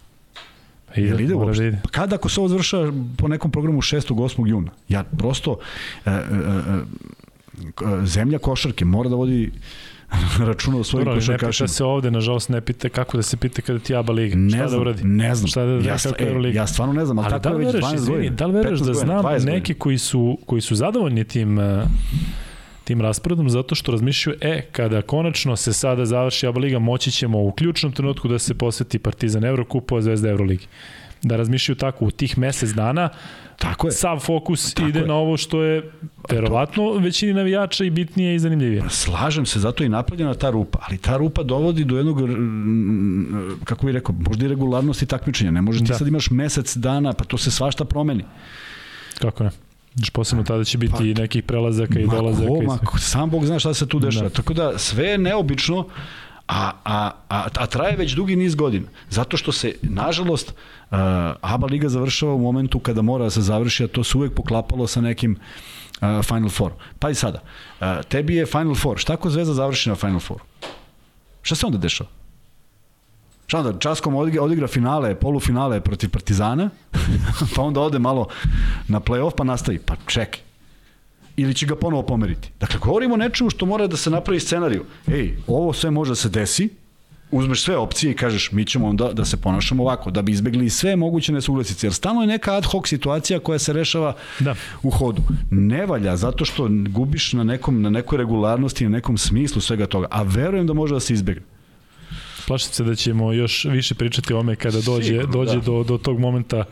[0.88, 1.62] Pa ide, Jel ide uopšte?
[1.62, 1.80] Da ide.
[1.84, 2.78] Pa kada ako se ovo završa
[3.18, 4.14] po nekom programu 6.
[4.14, 4.48] 8.
[4.48, 4.72] juna?
[4.90, 5.60] Ja prosto
[6.06, 9.52] e, e, e, zemlja košarke mora da vodi
[10.48, 11.66] računa o svojim Dobro, košarkašima.
[11.66, 14.36] Ne pita se ovde, nažalost, ne pita kako da se pita kada ti Aba Liga.
[14.36, 15.04] Ne Šta da znam, da uradi?
[15.04, 15.48] Ne znam.
[15.48, 17.72] Šta da, da ja, kako e, ja stvarno ne znam, ali, ali tako da je
[17.72, 18.36] već 12 godina.
[18.36, 21.64] Da li veruješ da znam neki koji su, koji su zadovoljni tim uh,
[22.88, 27.44] tim rasporedom zato što razmišljaju, e, kada konačno se sada završi Aba Liga, moći ćemo
[27.44, 30.68] u ključnom trenutku da se posveti Partizan Evrokupu, a Zvezda Euroligi.
[31.24, 33.10] Da razmišljaju tako u tih mesec dana,
[33.58, 33.92] Tako je.
[33.92, 35.08] Sav fokus Tako ide je.
[35.08, 35.92] na ovo što je
[36.30, 38.84] verovatno većini navijača i bitnije i zanimljivije.
[38.90, 42.18] Slažem se, zato je napravljena ta rupa, ali ta rupa dovodi do jednog,
[43.64, 45.52] kako bih rekao, možda i regularnosti takmičenja.
[45.52, 45.98] Ne možeš ti da.
[45.98, 48.24] sad imaš mesec dana, pa to se svašta promeni.
[49.20, 49.50] Kako ne?
[49.96, 52.48] Još posebno tada će biti pa, nekih prelazaka i dolazaka.
[52.48, 54.30] Ko, ma, sam Bog zna šta se tu dešava.
[54.30, 54.36] Da.
[54.36, 55.88] Tako da sve je neobično,
[56.48, 58.88] a, a, a, a traje već dugi niz godina.
[59.10, 60.98] Zato što se, nažalost, uh,
[61.42, 64.88] ABA Liga završava u momentu kada mora da se završi, a to se uvek poklapalo
[64.88, 65.32] sa nekim
[66.02, 66.72] uh, Final Four.
[67.00, 67.42] Pa i sada,
[67.80, 68.98] uh, tebi je Final Four.
[68.98, 70.42] Šta ako Zvezda završi na Final Four?
[71.42, 72.10] Šta se onda dešava?
[73.48, 76.70] Šta onda, Časkom odigra finale, polufinale protiv Partizana,
[77.56, 78.28] pa onda ode malo
[78.88, 79.80] na play-off pa nastavi.
[79.80, 80.40] Pa čekaj,
[81.38, 82.50] ili će ga ponovo pomeriti.
[82.60, 84.86] Dakle, govorimo o nečemu što mora da se napravi scenariju.
[85.08, 86.70] Ej, ovo sve može da se desi,
[87.32, 90.70] uzmeš sve opcije i kažeš mi ćemo onda da se ponašamo ovako, da bi izbegli
[90.70, 94.56] sve moguće nesuglasice, jer stalno je neka ad hoc situacija koja se rešava da.
[94.84, 95.22] u hodu.
[95.52, 100.08] Ne valja, zato što gubiš na, nekom, na nekoj regularnosti, na nekom smislu svega toga,
[100.12, 101.57] a verujem da može da se izbegne.
[102.48, 105.62] Plašim se da ćemo još više pričati o ome kada dođe, Sigurno, dođe da.
[105.62, 106.64] do, do tog momenta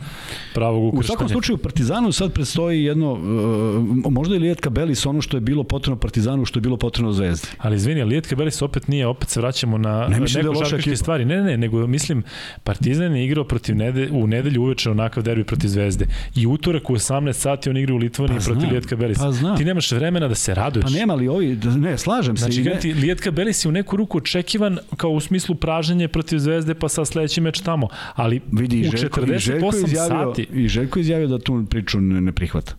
[0.53, 0.99] pravog ukrštanja.
[0.99, 5.41] U svakom slučaju Partizanu sad predstoji jedno, uh, možda i Lijetka Belis ono što je
[5.41, 7.47] bilo potrebno Partizanu, što je bilo potrebno Zvezdi.
[7.57, 11.25] Ali izvini, Lijetka Belis opet nije, opet se vraćamo na ne neko da žarkaške stvari.
[11.25, 12.23] Ne, ne, ne, nego mislim
[12.63, 16.05] Partizan je igrao protiv nede, u nedelju uveče onakav derbi protiv Zvezde.
[16.35, 19.17] I utorak u 18 sati on igra u Litvaniji pa protiv Lijetka Belis.
[19.17, 19.57] Pa znam.
[19.57, 20.83] Ti nemaš vremena da se raduješ.
[20.83, 22.51] Pa nema li ovi, ne, slažem se.
[22.51, 22.93] Znači, ne...
[22.93, 27.05] Lijetka Belis je u neku ruku očekivan kao u smislu praženje protiv Zvezde, pa sa
[27.05, 27.87] sledeći meč tamo.
[28.15, 30.47] Ali Vidi, u Željko, 48 Željko izjavio, sati...
[30.53, 32.75] I Željko izjavio da tu priču ne, ne prihvata.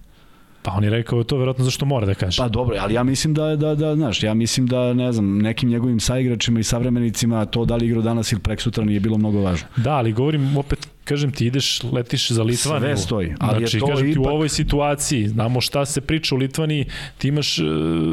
[0.62, 2.43] Pa on je rekao to verovatno zašto mora da kaže.
[2.43, 5.68] Pa dobro, ali ja mislim da, da, da, znaš, ja mislim da, ne znam, nekim
[5.68, 9.68] njegovim saigračima i savremenicima to da li igrao danas ili preksutra nije bilo mnogo važno.
[9.76, 12.97] Da, ali govorim opet kažem ti ideš, letiš za Litvaniju.
[12.97, 13.35] Sve stoji.
[13.39, 14.23] Ali znači, je to kažem ipak...
[14.23, 16.87] ti u ovoj situaciji, znamo šta se priča u Litvaniji,
[17.19, 17.67] ti imaš uh,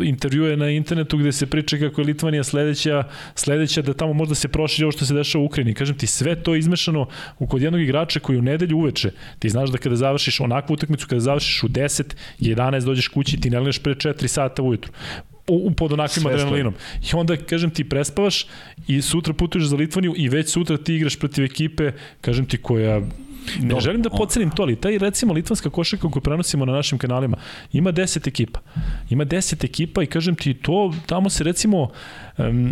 [0.06, 3.04] intervjue na internetu gde se priča kako je Litvanija sledeća,
[3.36, 5.74] sledeća da tamo možda se proširi ovo što se dešava u Ukrajini.
[5.74, 7.08] Kažem ti, sve to izmešano
[7.40, 11.08] u kod jednog igrača koji u nedelju uveče, ti znaš da kada završiš onakvu utakmicu,
[11.08, 14.92] kada završiš u 10, 11 dođeš kući, ti ne pre 4 sata ujutru
[15.48, 16.74] u, pod onakvim adrenalinom.
[17.12, 18.46] I onda, kažem ti, prespavaš
[18.88, 21.92] i sutra putuješ za Litvaniju i već sutra ti igraš protiv ekipe,
[22.22, 23.02] kažem ti, koja
[23.60, 23.82] Ne Dobre.
[23.82, 27.38] želim da pocenim to, ali taj recimo litvanska košarka koju prenosimo na našim kanalima
[27.74, 28.60] ima 10 ekipa.
[29.10, 31.90] Ima 10 ekipa i kažem ti to, tamo se recimo
[32.38, 32.72] um,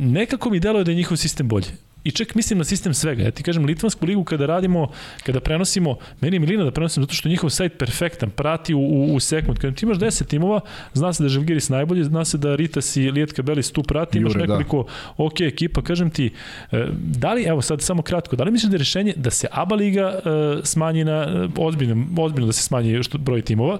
[0.00, 1.66] nekako mi deluje da je njihov sistem bolji
[2.04, 3.22] i čak mislim na sistem svega.
[3.22, 4.88] Ja ti kažem, Litvansku ligu kada radimo,
[5.26, 9.14] kada prenosimo, meni je milina da prenosim zato što njihov sajt perfektan, prati u, u,
[9.14, 9.58] u sekund.
[9.58, 10.60] Kada ti imaš 10 timova,
[10.94, 14.18] zna se da je Žalgiris najbolji, zna se da Ritas i Lijetka Belis tu prati,
[14.18, 14.58] imaš Jure, da.
[14.58, 15.24] nekoliko da.
[15.24, 16.32] ok ekipa, kažem ti,
[16.72, 19.46] e, da li, evo sad samo kratko, da li misliš da je rešenje da se
[19.50, 23.78] ABA liga uh, smanji na, uh, ozbiljno, ozbiljno da se smanji broj timova,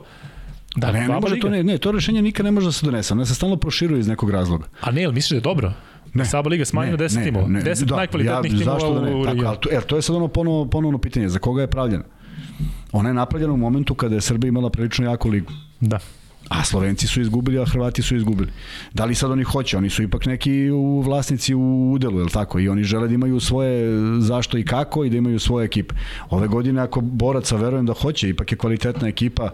[0.77, 3.15] Da, ne, ne, može to, ne, ne, to rešenje nikad ne može da se donese,
[3.15, 4.67] ono se stalno proširuje iz nekog razloga.
[4.81, 5.73] A ne, ali misliš da je dobro?
[6.15, 6.25] Ne.
[6.25, 7.47] Saba Liga smanjena 10 timova.
[7.47, 9.15] 10 da, najkvalitetnijih ja, timova da ne?
[9.15, 9.57] u regionu.
[9.57, 11.29] To, to je sad ono ponovno, ponovno pitanje.
[11.29, 12.05] Za koga je pravljena?
[12.93, 15.53] Ona je napravljena u momentu kada je Srbija imala prilično jaku ligu.
[15.81, 15.99] Da.
[16.49, 18.53] A Slovenci su izgubili, a Hrvati su izgubili.
[18.93, 19.77] Da li sad oni hoće?
[19.77, 22.59] Oni su ipak neki u vlasnici u udelu, je li tako?
[22.59, 25.95] I oni žele da imaju svoje zašto i kako i da imaju svoje ekipe.
[26.31, 29.51] Ove godine ako boraca verujem da hoće, ipak je kvalitetna ekipa,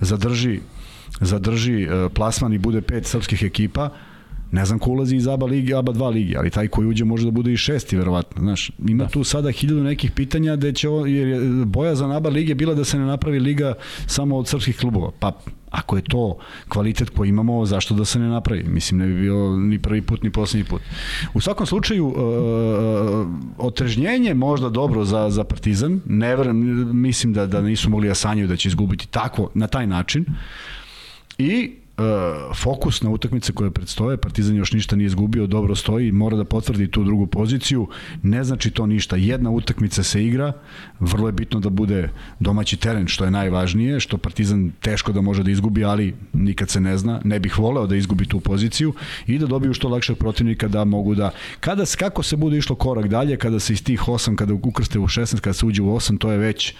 [0.00, 0.60] zadrži
[1.20, 3.90] zadrži e, plasman i bude pet srpskih ekipa,
[4.52, 7.24] Ne znam ko ulazi iz ABA ligi, ABA 2 ligi, ali taj koji uđe može
[7.24, 8.42] da bude i šesti, verovatno.
[8.42, 9.10] Znaš, ima da.
[9.10, 12.84] tu sada hiljadu nekih pitanja da će, jer je boja za ABA lige bila da
[12.84, 13.74] se ne napravi liga
[14.06, 15.10] samo od srpskih klubova.
[15.18, 15.32] Pa
[15.70, 16.38] ako je to
[16.68, 18.62] kvalitet koji imamo, zašto da se ne napravi?
[18.62, 20.82] Mislim, ne bi bio ni prvi put, ni poslednji put.
[21.34, 22.14] U svakom slučaju, uh,
[23.58, 26.00] otrežnjenje možda dobro za, za Partizan.
[26.04, 29.86] Ne verujem, mislim da, da nisu mogli da sanjaju da će izgubiti tako, na taj
[29.86, 30.24] način.
[31.38, 31.72] I
[32.54, 36.90] fokus na utakmice koje predstoje, Partizan još ništa nije izgubio, dobro stoji, mora da potvrdi
[36.90, 37.88] tu drugu poziciju,
[38.22, 40.52] ne znači to ništa, jedna utakmica se igra,
[41.00, 42.08] vrlo je bitno da bude
[42.40, 46.80] domaći teren, što je najvažnije, što Partizan teško da može da izgubi, ali nikad se
[46.80, 48.92] ne zna, ne bih voleo da izgubi tu poziciju
[49.26, 51.30] i da dobiju što lakšeg protivnika da mogu da,
[51.60, 55.06] kada, kako se bude išlo korak dalje, kada se iz tih 8, kada ukrste u
[55.06, 56.74] 16, kada se uđe u 8, to je već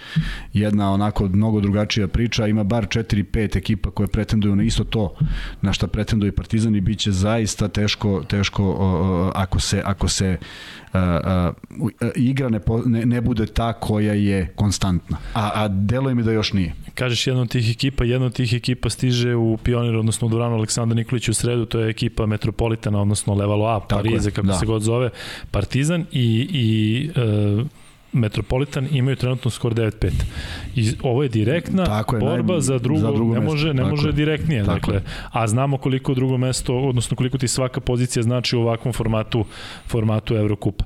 [0.53, 5.06] jedna onako mnogo drugačija priča, ima bar 4-5 ekipa koje pretenduju na isto to
[5.61, 10.37] na šta pretenduje Partizan i biće zaista teško teško ako se ako se
[12.15, 15.17] igra ne, ne, ne bude ta koja je konstantna.
[15.33, 16.73] A, a deluje mi da još nije.
[16.93, 20.55] Kažeš jedna od tih ekipa, jedna od tih ekipa stiže u Pionir, odnosno u Duranu
[20.55, 24.53] Aleksandra Nikolić u sredu, to je ekipa Metropolitana, odnosno Levalo A, Parize, kako da.
[24.53, 25.09] se god zove,
[25.51, 27.09] Partizan i, i
[27.59, 27.67] uh,
[28.13, 30.11] Metropolitan imaju trenutno skor 9-5.
[30.75, 33.83] I ovo je direktna tako je, borba naj, za drugo, za drugo ne može ne
[33.83, 34.93] može direktnije, tako dakle.
[34.95, 35.01] Je.
[35.31, 39.45] A znamo koliko drugo mesto, odnosno koliko ti svaka pozicija znači u ovakvom formatu
[39.87, 40.85] formatu Evrokupa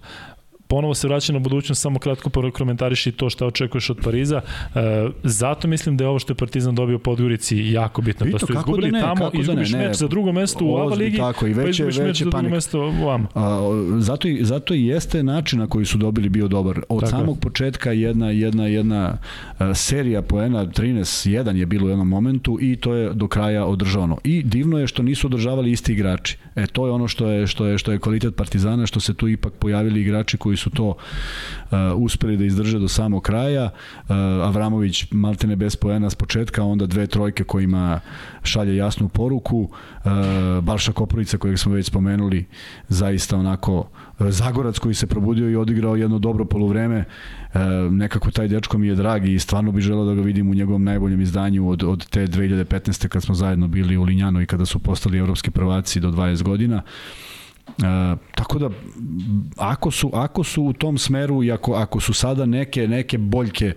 [0.71, 4.41] ponovo se vraća na budućnost, samo kratko komentariši to šta očekuješ od Pariza.
[4.75, 4.79] E,
[5.23, 8.25] zato mislim da je ovo što je Partizan dobio po Podgorici jako bitno.
[8.25, 10.65] Vito, da su izgubili da ne, tamo, izgubiš da ne, ne, meč za drugo mesto
[10.65, 13.27] u ABA ligi, tako, i već, pa izgubiš meč za drugo mesto u AMA.
[13.35, 13.59] A,
[13.99, 16.81] zato, i, zato i jeste način na koji su dobili bio dobar.
[16.89, 17.11] Od tako.
[17.11, 19.17] samog početka jedna, jedna, jedna
[19.59, 24.17] uh, serija poena 13-1 je bilo u jednom momentu i to je do kraja održavano.
[24.23, 26.37] I divno je što nisu održavali isti igrači.
[26.55, 29.27] E, to je ono što je, što je, što je kvalitet Partizana, što se tu
[29.27, 33.63] ipak pojavili igrači koji su to uh, uspeli da izdrže do samog kraja.
[33.63, 34.15] Uh,
[34.47, 37.99] Avramović maltene bez poena s početka, onda dve trojke kojima
[38.43, 39.59] šalje jasnu poruku.
[39.59, 40.11] Uh,
[40.63, 42.45] Balša Koprivica kojeg smo već spomenuli,
[42.89, 43.89] zaista onako
[44.29, 47.05] Zagorac koji se probudio i odigrao jedno dobro poluvreme.
[47.53, 47.59] E,
[47.91, 50.83] nekako taj dečko mi je drag i stvarno bih želeo da ga vidim u njegovom
[50.83, 53.07] najboljem izdanju od, od te 2015.
[53.07, 56.81] kad smo zajedno bili u Linjanu i kada su postali evropski prvaci do 20 godina.
[58.35, 58.69] Tako da
[59.57, 63.73] ako su ako su u tom smeru i ako ako su sada neke neke boljke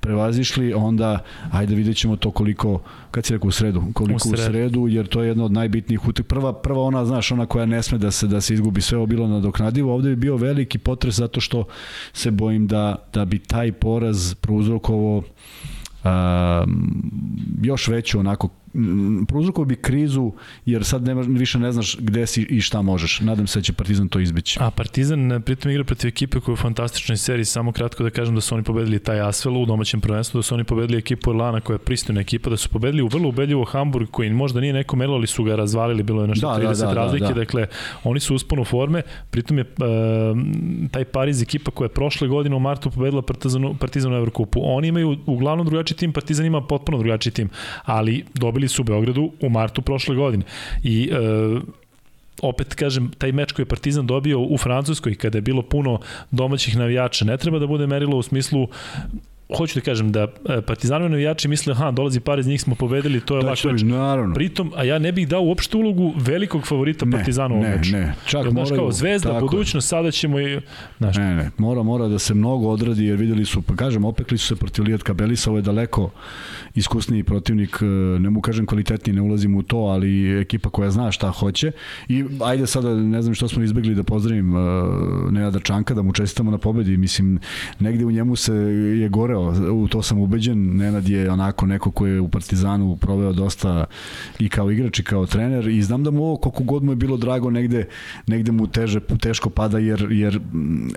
[0.00, 1.18] prevazišli onda
[1.52, 2.80] ajde videćemo to koliko
[3.10, 4.88] kad si rekao u sredu koliko u sredu, u sredu.
[4.88, 7.98] jer to je jedna od najbitnijih utak prva prva ona znaš ona koja ne sme
[7.98, 9.94] da se da se izgubi sve ovo bilo nadoknadivo.
[9.94, 11.64] Ovde bi bio veliki potres zato što
[12.12, 15.22] se bojim da da bi taj poraz prouzrokovao
[16.04, 17.02] um,
[17.62, 18.48] još veću onako
[19.28, 20.32] prouzrokovao bi krizu
[20.66, 23.20] jer sad nema, više ne znaš gde si i šta možeš.
[23.20, 24.58] Nadam se da će Partizan to izbeći.
[24.60, 27.44] A Partizan pritom igra protiv ekipe koja je u fantastičnoj seriji.
[27.44, 30.54] Samo kratko da kažem da su oni pobedili taj Asvel u domaćem prvenstvu, da su
[30.54, 34.08] oni pobedili ekipu Orlana koja je pristojna ekipa, da su pobedili u vrlo ubedljivo Hamburg
[34.10, 36.86] koji možda nije neko merilo, ali su ga razvalili, bilo je nešto da, 30 da,
[36.86, 37.26] da, razlike.
[37.26, 37.40] Da, da.
[37.40, 37.66] Dakle,
[38.04, 39.02] oni su usponu forme.
[39.30, 44.14] Pritom je uh, taj Pariz ekipa koja je prošle godine u martu pobedila Partizanu, Partizanu
[44.14, 44.60] u Evrokupu.
[44.64, 47.48] Oni imaju uglavnom drugačiji tim, Partizan ima potpuno drugačiji tim,
[47.84, 50.44] ali dobili dobili su u Beogradu u martu prošle godine.
[50.82, 51.60] I e,
[52.42, 56.00] opet kažem, taj meč koji je Partizan dobio u Francuskoj, kada je bilo puno
[56.30, 58.68] domaćih navijača, ne treba da bude merilo u smislu
[59.56, 63.36] hoću da kažem da e, Partizanovi navijači misle, aha, dolazi Pariz, njih smo pobedili, to
[63.36, 63.82] je lako meč.
[63.82, 64.34] Naravno.
[64.34, 67.92] Pritom, a ja ne bih dao uopšte ulogu velikog favorita ne, Partizanu ne, meču.
[67.92, 70.60] Ne, čak jer, znaš, kao Zvezda, budućnost, sada ćemo i...
[70.98, 74.38] Znaš, ne, ne, mora, mora da se mnogo odradi, jer videli su, pa kažem, opekli
[74.38, 76.10] su se protiv Lijetka Belisa, ovo je daleko
[76.74, 77.84] iskusniji protivnik, e,
[78.18, 81.72] ne mu kažem kvalitetniji, ne ulazim u to, ali ekipa koja zna šta hoće.
[82.08, 84.62] I ajde sada, ne znam što smo izbegli da pozdravim uh,
[85.32, 86.96] Nenada Čanka, da mu čestitamo na pobedi.
[86.96, 87.38] Mislim,
[87.80, 89.41] negde u njemu se je goreo,
[89.72, 90.76] u to sam ubeđen.
[90.76, 93.84] Nenad je onako neko ko je u Partizanu proveo dosta
[94.38, 96.96] i kao igrač i kao trener i znam da mu ovo koliko god mu je
[96.96, 97.86] bilo drago negde,
[98.26, 100.40] negde mu teže, teško pada jer, jer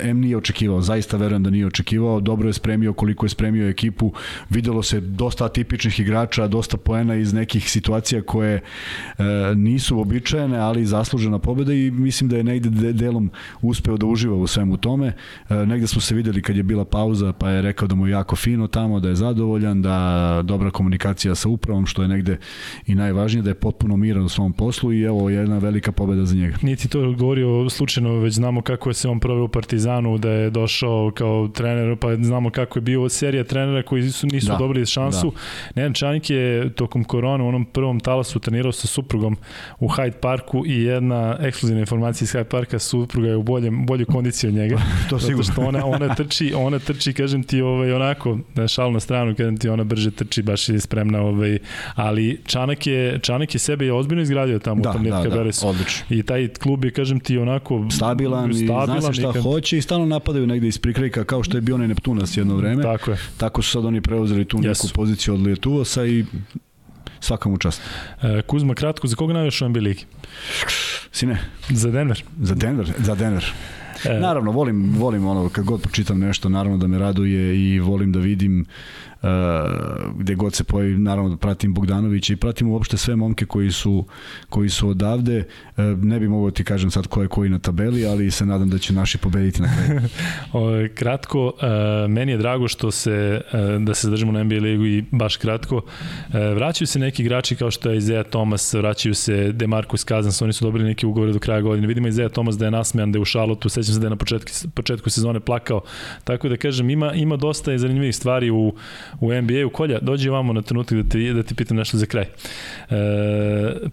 [0.02, 4.14] M nije očekivao, zaista verujem da nije očekivao, dobro je spremio koliko je spremio ekipu,
[4.50, 9.24] videlo se dosta tipičnih igrača, dosta poena iz nekih situacija koje e,
[9.56, 13.32] nisu običajene, ali zaslužena pobeda i mislim da je negde de, delom
[13.62, 15.14] uspeo da uživa u svemu tome.
[15.50, 18.12] E, negde smo se videli kad je bila pauza, pa je rekao da mu je
[18.26, 22.38] jako fino tamo, da je zadovoljan, da dobra komunikacija sa upravom, što je negde
[22.88, 26.36] i najvažnije, da je potpuno miran u svom poslu i evo jedna velika pobeda za
[26.36, 26.58] njega.
[26.62, 30.50] Niti to govorio slučajno, već znamo kako je se on proveo u Partizanu, da je
[30.50, 34.86] došao kao trener, pa znamo kako je bio serija trenera koji su, nisu da, dobili
[34.86, 35.32] šansu.
[35.32, 35.40] Da.
[35.76, 39.38] Nejan Čanik je tokom korona u onom prvom talasu trenirao sa suprugom
[39.80, 44.06] u Hyde Parku i jedna ekskluzivna informacija iz Hyde Parka, supruga je u boljem, bolju
[44.06, 44.78] kondiciji od njega.
[45.10, 45.44] to sigurno.
[45.44, 48.15] Zato što ona, ona trči, ona trči, kažem ti, ovaj, onako,
[48.56, 51.58] na šal na stranu, kažem ti, ona brže trči, baš je spremna, ovaj,
[51.96, 55.68] ali Čanak je, Čanak je sebe je ozbiljno izgradio tamo da, u tom da, da,
[55.68, 56.06] odlično.
[56.10, 59.44] I taj klub je, kažem ti, onako stabilan, stabilan i zna se šta nikad...
[59.44, 62.84] hoće i stalno napadaju negde iz prikrajka, kao što je bio onaj Neptunas jedno vreme.
[62.84, 63.18] Tako je.
[63.38, 64.94] Tako su sad oni preuzeli tu neku yes.
[64.94, 66.26] poziciju od Lietuvosa i
[67.20, 67.82] svaka mu čast.
[68.22, 70.06] E, Kuzma, kratko, za koga najviše u NBA ligi?
[71.12, 71.38] Sine?
[71.70, 72.24] Za Denver.
[72.42, 73.54] Za Denver, za Denver.
[74.14, 78.20] Naravno, volim, volim ono, kad god počitam nešto, naravno da me raduje i volim da
[78.20, 78.66] vidim
[80.16, 84.06] gde god se pojavi, naravno da pratim Bogdanovića i pratim uopšte sve momke koji su,
[84.50, 85.44] koji su odavde.
[85.78, 88.70] Uh, ne bi mogao ti kažem sad ko je koji na tabeli, ali se nadam
[88.70, 90.02] da će naši pobediti na kraju.
[90.98, 93.42] kratko, uh, meni je drago što se,
[93.80, 95.82] da se zadržimo na NBA ligu i baš kratko.
[96.56, 100.66] Vraćaju se neki igrači kao što je Isaiah Thomas, vraćaju se DeMarcus Cousins, oni su
[100.66, 101.88] dobili neke ugovore do kraja godine.
[101.88, 104.16] Vidimo Isaiah Thomas da je nasmejan, da je u šalotu, sećam se da je na
[104.16, 105.82] početku, početku sezone plakao.
[106.24, 108.74] Tako da kažem, ima, ima dosta zanimljivih stvari u,
[109.20, 109.70] u NBA-u.
[109.70, 112.24] Kolja, dođi vamo na trenutak da ti, da ti pitam nešto za kraj.
[112.24, 112.28] E,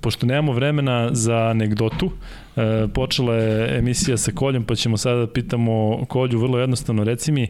[0.01, 2.11] pošto nemamo vremena za anegdotu,
[2.57, 7.05] e, počela je emisija sa Koljom, pa ćemo sada da pitamo Kolju vrlo jednostavno.
[7.05, 7.49] Reci mi,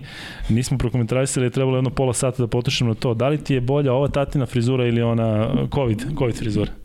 [0.49, 3.15] nismo prokomentarisali, trebalo jedno pola sata da potrošimo na to.
[3.15, 6.82] Da li ti je bolja ova tatina frizura ili ona COVID, COVID frizura?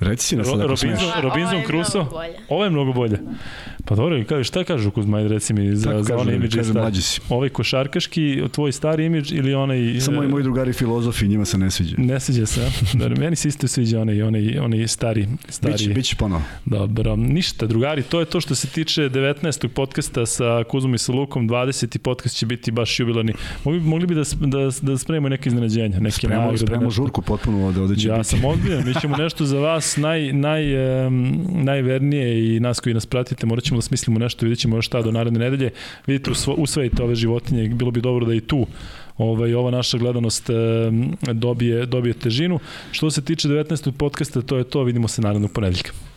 [0.00, 2.04] Reci si na sada Robinson, Robinson Crusoe.
[2.48, 3.18] Ovo je mnogo bolje.
[3.84, 7.20] Pa dobro, kaže, šta kažu Kuzma, reci mi za, za onaj imidž kažem, mlađi si.
[7.28, 10.00] Ovaj košarkaški, tvoj stari imidž ili onaj...
[10.00, 11.96] Samo i moji drugari filozofi, njima se ne sviđa.
[11.98, 15.28] Ne sviđa se, da, meni se isto sviđa onaj, onaj, onaj stari.
[15.48, 15.72] stari.
[15.72, 16.42] Biće, biće ponovo.
[16.64, 19.68] Dobro, ništa, drugari, to je to što se tiče 19.
[19.68, 21.98] podcasta sa Kuzmom i sa Lukom, 20.
[21.98, 23.32] podcast će biti baš jubilarni.
[23.64, 26.66] Mogli, mogli bi da, da, da spremimo neke iznenađenja, neke spremamo, nagrade.
[26.66, 28.28] Spremamo žurku potpuno ovde, ovde će ja biti.
[28.28, 30.64] sam odbijan, mi ćemo nešto za vas nas naj, naj,
[31.06, 35.02] um, najvernije i nas koji nas pratite, morat ćemo da smislimo nešto, vidjet ćemo šta
[35.02, 35.70] do naredne nedelje.
[36.06, 38.66] Vidite, usvojite ove životinje, bilo bi dobro da i tu
[39.18, 40.50] ovaj, ova naša gledanost
[41.32, 42.58] dobije, dobije težinu.
[42.92, 43.92] Što se tiče 19.
[43.92, 46.13] podcasta, to je to, vidimo se narednog ponedeljka.